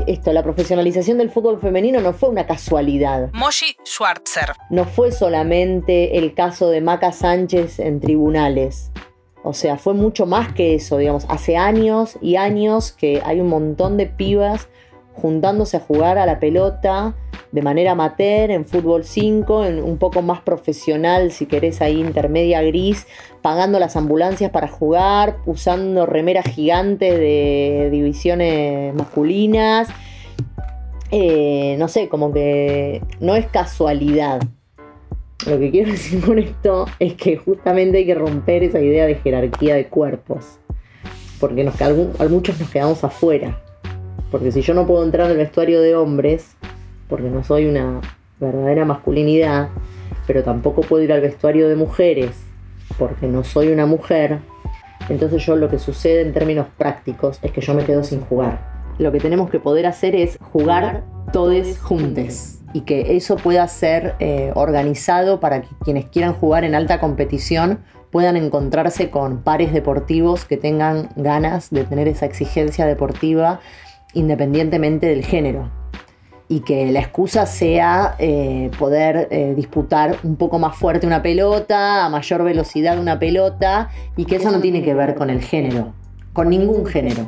Esto, 0.08 0.32
la 0.34 0.44
profesionalización 0.44 1.18
del 1.18 1.30
fútbol 1.30 1.60
femenino 1.60 2.00
no 2.00 2.14
fue 2.14 2.30
una 2.30 2.46
casualidad. 2.46 3.30
Moshi 3.34 3.76
Schwarzer. 3.86 4.54
no 4.70 4.86
fue 4.86 5.12
solamente 5.12 6.18
el 6.18 6.34
caso 6.34 6.70
de 6.70 6.82
Maca 6.82 7.12
Sánchez 7.12 7.80
en 7.80 8.00
tribunales. 8.00 8.92
O 9.44 9.54
sea, 9.54 9.78
fue 9.78 9.94
mucho 9.94 10.26
más 10.26 10.54
que 10.54 10.76
eso, 10.76 10.98
digamos. 10.98 11.26
Hace 11.30 11.58
años 11.58 12.18
y 12.22 12.36
años 12.36 12.92
que 12.92 13.22
hay 13.26 13.40
un 13.40 13.48
montón 13.48 13.98
de 13.98 14.06
pibas 14.06 14.70
juntándose 15.20 15.78
a 15.78 15.80
jugar 15.80 16.18
a 16.18 16.26
la 16.26 16.40
pelota 16.40 17.16
de 17.52 17.62
manera 17.62 17.92
amateur, 17.92 18.52
en 18.52 18.66
fútbol 18.66 19.04
5, 19.04 19.66
en 19.66 19.84
un 19.84 19.98
poco 19.98 20.22
más 20.22 20.42
profesional, 20.42 21.32
si 21.32 21.48
querés 21.48 21.82
ahí 21.82 22.00
intermedia 22.00 22.62
gris, 22.62 23.08
pagando 23.42 23.80
las 23.80 23.96
ambulancias 23.96 24.52
para 24.52 24.68
jugar, 24.68 25.38
usando 25.46 26.06
remeras 26.06 26.46
gigantes 26.46 27.18
de 27.18 27.90
divisiones 27.92 28.94
masculinas. 28.94 29.90
Eh, 31.12 31.76
no 31.80 31.88
sé, 31.88 32.08
como 32.08 32.32
que 32.32 33.02
no 33.20 33.36
es 33.36 33.48
casualidad. 33.48 34.42
Lo 35.48 35.58
que 35.58 35.72
quiero 35.72 35.92
decir 35.92 36.24
con 36.24 36.38
esto 36.38 36.86
es 37.00 37.16
que 37.16 37.38
justamente 37.38 38.00
hay 38.00 38.06
que 38.06 38.16
romper 38.16 38.64
esa 38.64 38.80
idea 38.80 39.08
de 39.08 39.16
jerarquía 39.16 39.74
de 39.74 39.88
cuerpos. 39.88 40.60
Porque 41.40 41.64
nos, 41.64 41.76
muchos 42.30 42.60
nos 42.60 42.70
quedamos 42.70 43.04
afuera. 43.04 43.60
Porque 44.32 44.52
si 44.52 44.62
yo 44.62 44.74
no 44.74 44.86
puedo 44.86 45.04
entrar 45.04 45.30
al 45.30 45.38
vestuario 45.38 45.82
de 45.82 45.96
hombres, 45.96 46.56
porque 47.08 47.30
no 47.30 47.44
soy 47.44 47.66
una 47.66 48.02
verdadera 48.40 48.86
masculinidad, 48.86 49.70
pero 50.28 50.44
tampoco 50.44 50.82
puedo 50.82 51.04
ir 51.04 51.12
al 51.12 51.22
vestuario 51.22 51.68
de 51.68 51.76
mujeres, 51.76 52.44
porque 52.98 53.28
no 53.28 53.44
soy 53.44 53.70
una 53.70 53.86
mujer, 53.86 54.40
entonces 55.10 55.44
yo 55.46 55.56
lo 55.56 55.70
que 55.70 55.80
sucede 55.80 56.22
en 56.22 56.34
términos 56.34 56.68
prácticos 56.78 57.40
es 57.42 57.52
que 57.52 57.62
yo 57.62 57.74
me 57.74 57.84
quedo 57.84 58.04
sin 58.04 58.22
jugar. 58.22 58.60
Lo 59.00 59.12
que 59.12 59.20
tenemos 59.20 59.50
que 59.50 59.60
poder 59.60 59.88
hacer 59.88 60.16
es 60.16 60.38
jugar 60.52 61.04
todos 61.34 61.80
juntos 61.80 62.60
y 62.74 62.82
que 62.82 63.16
eso 63.16 63.36
pueda 63.38 63.68
ser 63.68 64.16
eh, 64.20 64.52
organizado 64.54 65.40
para 65.40 65.62
que 65.62 65.70
quienes 65.84 66.06
quieran 66.06 66.34
jugar 66.34 66.64
en 66.64 66.76
alta 66.76 67.00
competición 67.00 67.80
puedan 68.12 68.38
encontrarse 68.38 69.10
con 69.10 69.42
pares 69.42 69.74
deportivos 69.74 70.46
que 70.46 70.58
tengan 70.58 71.10
ganas 71.16 71.70
de 71.70 71.84
tener 71.86 72.08
esa 72.08 72.26
exigencia 72.26 72.86
deportiva 72.86 73.60
independientemente 74.14 75.08
del 75.08 75.26
género 75.26 75.70
y 76.52 76.62
que 76.62 76.92
la 76.92 77.00
excusa 77.00 77.46
sea 77.46 78.16
eh, 78.18 78.72
poder 78.80 79.28
eh, 79.30 79.54
disputar 79.56 80.18
un 80.24 80.36
poco 80.36 80.58
más 80.58 80.76
fuerte 80.76 81.06
una 81.06 81.22
pelota, 81.22 82.06
a 82.06 82.10
mayor 82.10 82.44
velocidad 82.44 83.00
una 83.00 83.20
pelota, 83.20 83.90
y 84.18 84.26
que 84.26 84.38
eso 84.38 84.52
no 84.52 84.60
tiene 84.60 84.82
que 84.82 84.96
ver 84.96 85.14
con 85.14 85.30
el 85.30 85.42
género, 85.42 85.94
con 86.34 86.50
ningún 86.50 86.88
género. 86.88 87.28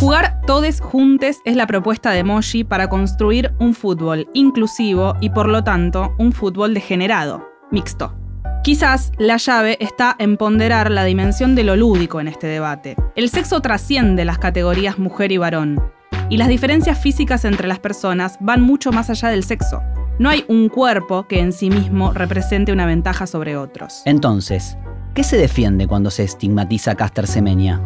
Jugar 0.00 0.40
todes 0.46 0.80
juntes 0.80 1.40
es 1.44 1.56
la 1.56 1.66
propuesta 1.68 2.10
de 2.10 2.24
Moshi 2.24 2.64
para 2.64 2.88
construir 2.88 3.52
un 3.60 3.74
fútbol 3.74 4.28
inclusivo 4.34 5.14
y 5.20 5.30
por 5.30 5.48
lo 5.48 5.62
tanto 5.62 6.14
un 6.18 6.32
fútbol 6.32 6.74
degenerado, 6.74 7.48
mixto. 7.70 8.14
Quizás 8.62 9.12
la 9.18 9.36
llave 9.36 9.78
está 9.80 10.14
en 10.18 10.36
ponderar 10.36 10.90
la 10.90 11.04
dimensión 11.04 11.54
de 11.54 11.64
lo 11.64 11.76
lúdico 11.76 12.20
en 12.20 12.28
este 12.28 12.46
debate. 12.46 12.96
El 13.14 13.30
sexo 13.30 13.60
trasciende 13.60 14.24
las 14.24 14.38
categorías 14.38 14.98
mujer 14.98 15.32
y 15.32 15.38
varón, 15.38 15.80
y 16.28 16.36
las 16.36 16.48
diferencias 16.48 16.98
físicas 16.98 17.44
entre 17.44 17.68
las 17.68 17.78
personas 17.78 18.36
van 18.40 18.60
mucho 18.60 18.92
más 18.92 19.08
allá 19.10 19.28
del 19.28 19.44
sexo. 19.44 19.80
No 20.18 20.28
hay 20.28 20.44
un 20.48 20.68
cuerpo 20.68 21.26
que 21.28 21.40
en 21.40 21.52
sí 21.52 21.70
mismo 21.70 22.12
represente 22.12 22.72
una 22.72 22.86
ventaja 22.86 23.26
sobre 23.26 23.56
otros. 23.56 24.02
Entonces, 24.04 24.76
¿qué 25.14 25.22
se 25.22 25.38
defiende 25.38 25.86
cuando 25.86 26.10
se 26.10 26.24
estigmatiza 26.24 26.90
a 26.90 26.94
Caster 26.96 27.26
Semenya? 27.26 27.80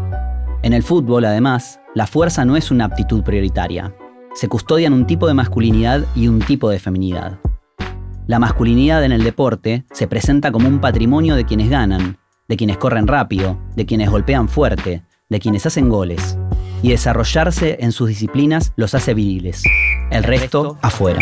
En 0.63 0.73
el 0.73 0.83
fútbol, 0.83 1.27
además, 1.27 1.81
la 1.95 2.07
fuerza 2.07 2.45
no 2.45 2.57
es 2.57 2.71
una 2.71 2.87
aptitud 2.87 3.23
prioritaria. 3.23 3.95
Se 4.35 4.49
custodian 4.49 4.95
un 4.95 5.07
tipo 5.07 5.27
de 5.27 5.35
masculinidad 5.35 6.05
y 6.15 6.27
un 6.29 6.39
tipo 6.39 6.71
de 6.71 6.79
feminidad. 6.79 7.39
La 8.29 8.39
masculinidad 8.39 9.03
en 9.05 9.11
el 9.11 9.25
deporte 9.25 9.85
se 9.91 10.07
presenta 10.07 10.53
como 10.53 10.69
un 10.69 10.81
patrimonio 10.81 11.35
de 11.35 11.45
quienes 11.45 11.69
ganan, 11.69 12.19
de 12.49 12.57
quienes 12.57 12.77
corren 12.79 13.09
rápido, 13.09 13.59
de 13.75 13.85
quienes 13.85 14.11
golpean 14.11 14.49
fuerte, 14.49 15.03
de 15.29 15.41
quienes 15.41 15.67
hacen 15.67 15.89
goles. 15.89 16.39
Y 16.83 16.91
desarrollarse 16.91 17.79
en 17.81 17.91
sus 17.91 18.09
disciplinas 18.09 18.73
los 18.77 18.95
hace 18.95 19.15
viriles. 19.15 19.65
El 20.11 20.23
resto 20.23 20.79
afuera. 20.83 21.21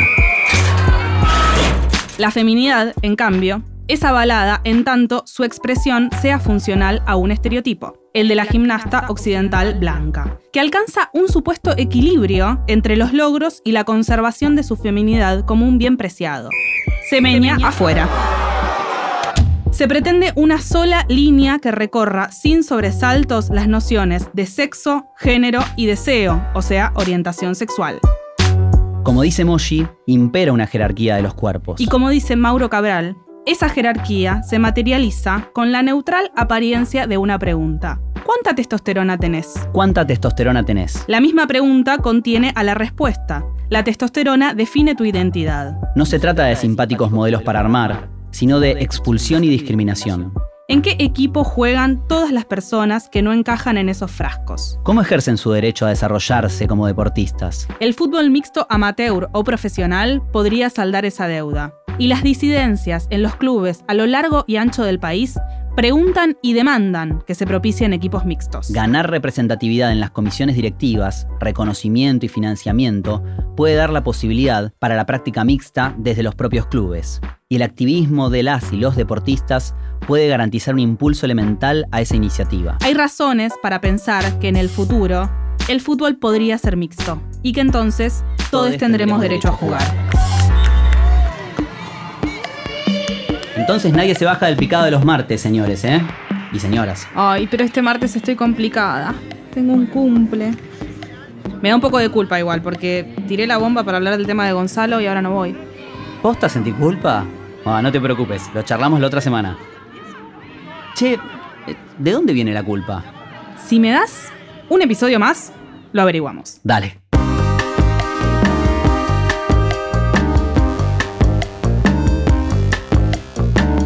La 2.19 2.31
feminidad, 2.31 2.93
en 3.01 3.17
cambio, 3.17 3.63
es 3.89 4.05
avalada 4.05 4.61
en 4.65 4.85
tanto 4.85 5.23
su 5.27 5.45
expresión 5.45 6.11
sea 6.21 6.39
funcional 6.39 7.03
a 7.07 7.17
un 7.17 7.31
estereotipo, 7.31 7.95
el 8.15 8.29
de 8.29 8.35
la 8.35 8.45
gimnasta 8.45 9.07
occidental 9.09 9.79
blanca, 9.79 10.39
que 10.53 10.61
alcanza 10.61 11.11
un 11.13 11.29
supuesto 11.29 11.75
equilibrio 11.77 12.63
entre 12.67 12.97
los 12.97 13.13
logros 13.13 13.63
y 13.65 13.73
la 13.73 13.85
conservación 13.85 14.57
de 14.57 14.63
su 14.63 14.77
feminidad 14.77 15.45
como 15.45 15.67
un 15.67 15.79
bien 15.79 15.97
preciado. 15.97 16.51
Semenia 17.09 17.59
afuera. 17.63 18.09
Se 19.71 19.87
pretende 19.87 20.33
una 20.35 20.61
sola 20.61 21.07
línea 21.09 21.59
que 21.59 21.71
recorra 21.71 22.33
sin 22.33 22.65
sobresaltos 22.65 23.51
las 23.51 23.69
nociones 23.69 24.29
de 24.33 24.47
sexo, 24.47 25.07
género 25.17 25.61
y 25.77 25.87
deseo, 25.87 26.45
o 26.55 26.63
sea, 26.63 26.93
orientación 26.97 27.55
sexual. 27.55 28.01
Como 29.05 29.23
dice 29.23 29.45
Moshi, 29.45 29.87
impera 30.07 30.53
una 30.53 30.67
jerarquía 30.67 31.17
de 31.17 31.23
los 31.23 31.35
cuerpos. 31.35 31.81
Y 31.81 31.87
como 31.87 32.11
dice 32.11 32.37
Mauro 32.37 32.69
Cabral, 32.69 33.17
esa 33.47 33.69
jerarquía 33.69 34.43
se 34.43 34.59
materializa 34.59 35.49
con 35.53 35.73
la 35.73 35.83
neutral 35.83 36.31
apariencia 36.37 37.07
de 37.07 37.19
una 37.19 37.39
pregunta. 37.39 38.01
¿Cuánta 38.25 38.55
testosterona 38.55 39.19
tenés? 39.19 39.69
¿Cuánta 39.73 40.07
testosterona 40.07 40.65
tenés? 40.65 41.05
La 41.09 41.21
misma 41.21 41.47
pregunta 41.47 41.99
contiene 41.99 42.53
a 42.55 42.63
la 42.63 42.75
respuesta. 42.75 43.45
La 43.71 43.83
testosterona 43.83 44.55
define 44.55 44.95
tu 44.95 45.05
identidad. 45.05 45.77
No 45.97 46.05
se 46.05 46.19
trata 46.19 46.45
de 46.45 46.57
simpáticos 46.57 47.11
modelos 47.11 47.43
para 47.43 47.61
armar, 47.61 48.09
sino 48.31 48.61
de 48.61 48.73
expulsión 48.73 49.43
y 49.43 49.49
discriminación. 49.49 50.33
¿En 50.71 50.83
qué 50.83 50.95
equipo 51.01 51.43
juegan 51.43 52.07
todas 52.07 52.31
las 52.31 52.45
personas 52.45 53.09
que 53.09 53.23
no 53.23 53.33
encajan 53.33 53.77
en 53.77 53.89
esos 53.89 54.13
frascos? 54.13 54.79
¿Cómo 54.85 55.01
ejercen 55.01 55.37
su 55.37 55.51
derecho 55.51 55.85
a 55.85 55.89
desarrollarse 55.89 56.69
como 56.69 56.87
deportistas? 56.87 57.67
El 57.81 57.93
fútbol 57.93 58.31
mixto 58.31 58.69
amateur 58.71 59.29
o 59.33 59.43
profesional 59.43 60.23
podría 60.31 60.71
saldar 60.71 61.05
esa 61.05 61.27
deuda. 61.27 61.75
Y 62.01 62.09
las 62.09 62.23
disidencias 62.23 63.07
en 63.11 63.23
los 63.23 63.37
clubes 63.37 63.85
a 63.87 63.93
lo 63.93 64.07
largo 64.07 64.45
y 64.47 64.57
ancho 64.57 64.85
del 64.85 64.99
país 64.99 65.39
preguntan 65.77 66.39
y 66.41 66.55
demandan 66.55 67.23
que 67.27 67.35
se 67.35 67.47
propicien 67.47 67.93
equipos 67.93 68.25
mixtos. 68.25 68.73
Ganar 68.73 69.11
representatividad 69.11 69.93
en 69.93 70.01
las 70.01 70.11
comisiones 70.11 70.57
directivas, 70.57 71.27
reconocimiento 71.41 72.25
y 72.25 72.31
financiamiento 72.31 73.23
puede 73.55 73.75
dar 73.75 73.91
la 73.91 74.03
posibilidad 74.03 74.73
para 74.79 74.97
la 74.97 75.05
práctica 75.05 75.45
mixta 75.45 75.95
desde 75.99 76.23
los 76.23 76.35
propios 76.35 76.67
clubes. 76.69 77.21
Y 77.51 77.57
el 77.57 77.63
activismo 77.63 78.31
de 78.31 78.45
las 78.45 78.73
y 78.73 78.79
los 78.79 78.97
deportistas 78.97 79.75
puede 80.07 80.27
garantizar 80.27 80.73
un 80.73 80.81
impulso 80.81 81.27
elemental 81.27 81.85
a 81.93 82.01
esa 82.01 82.17
iniciativa. 82.17 82.79
Hay 82.81 82.95
razones 82.95 83.53
para 83.63 83.83
pensar 83.83 84.39
que 84.39 84.49
en 84.49 84.57
el 84.57 84.71
futuro 84.71 85.31
el 85.69 85.83
fútbol 85.83 86.17
podría 86.17 86.57
ser 86.57 86.79
mixto 86.79 87.21
y 87.43 87.53
que 87.53 87.61
entonces 87.61 88.25
todos, 88.51 88.75
tendremos 88.79 89.21
derecho 89.21 89.49
a 89.49 89.53
jugar. 89.53 90.10
Entonces 93.71 93.93
nadie 93.93 94.17
se 94.17 94.25
baja 94.25 94.47
del 94.47 94.57
picado 94.57 94.85
de 94.85 94.91
los 94.91 95.05
martes, 95.05 95.41
señores, 95.41 95.85
¿eh? 95.85 96.03
Y 96.53 96.59
señoras. 96.59 97.07
Ay, 97.15 97.47
pero 97.49 97.63
este 97.63 97.81
martes 97.81 98.17
estoy 98.17 98.35
complicada. 98.35 99.15
Tengo 99.55 99.75
un 99.75 99.87
cumple. 99.87 100.51
Me 101.63 101.69
da 101.69 101.77
un 101.77 101.81
poco 101.81 101.99
de 101.99 102.09
culpa 102.09 102.37
igual, 102.41 102.63
porque 102.63 103.15
tiré 103.29 103.47
la 103.47 103.59
bomba 103.59 103.85
para 103.85 103.99
hablar 103.99 104.17
del 104.17 104.27
tema 104.27 104.45
de 104.45 104.55
Gonzalo 104.55 105.01
y 105.01 105.07
ahora 105.07 105.23
no 105.23 105.31
voy. 105.31 105.57
¿Posta 106.21 106.49
sentí 106.49 106.73
culpa? 106.73 107.25
Ah, 107.65 107.81
no 107.81 107.93
te 107.93 108.01
preocupes, 108.01 108.51
lo 108.53 108.63
charlamos 108.63 108.99
la 108.99 109.07
otra 109.07 109.21
semana. 109.21 109.57
Che, 110.97 111.13
eh, 111.13 111.19
¿de 111.97 112.11
dónde 112.11 112.33
viene 112.33 112.53
la 112.53 112.65
culpa? 112.65 113.05
Si 113.69 113.79
me 113.79 113.93
das 113.93 114.33
un 114.69 114.83
episodio 114.83 115.21
más, 115.21 115.53
lo 115.93 116.03
averiguamos. 116.03 116.59
Dale. 116.65 117.10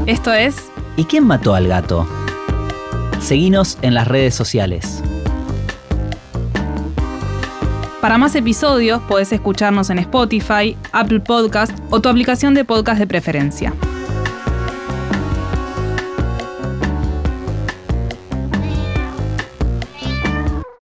Esto 0.06 0.34
es 0.34 0.70
¿Y 0.98 1.04
quién 1.04 1.26
mató 1.26 1.54
al 1.54 1.66
gato? 1.66 2.06
Seguinos 3.20 3.78
en 3.80 3.94
las 3.94 4.06
redes 4.06 4.34
sociales. 4.34 5.02
Para 8.02 8.18
más 8.18 8.34
episodios 8.34 9.00
podés 9.08 9.32
escucharnos 9.32 9.88
en 9.88 9.98
Spotify, 9.98 10.76
Apple 10.92 11.20
Podcast 11.20 11.76
o 11.88 12.00
tu 12.00 12.10
aplicación 12.10 12.52
de 12.52 12.66
podcast 12.66 12.98
de 12.98 13.06
preferencia. 13.06 13.72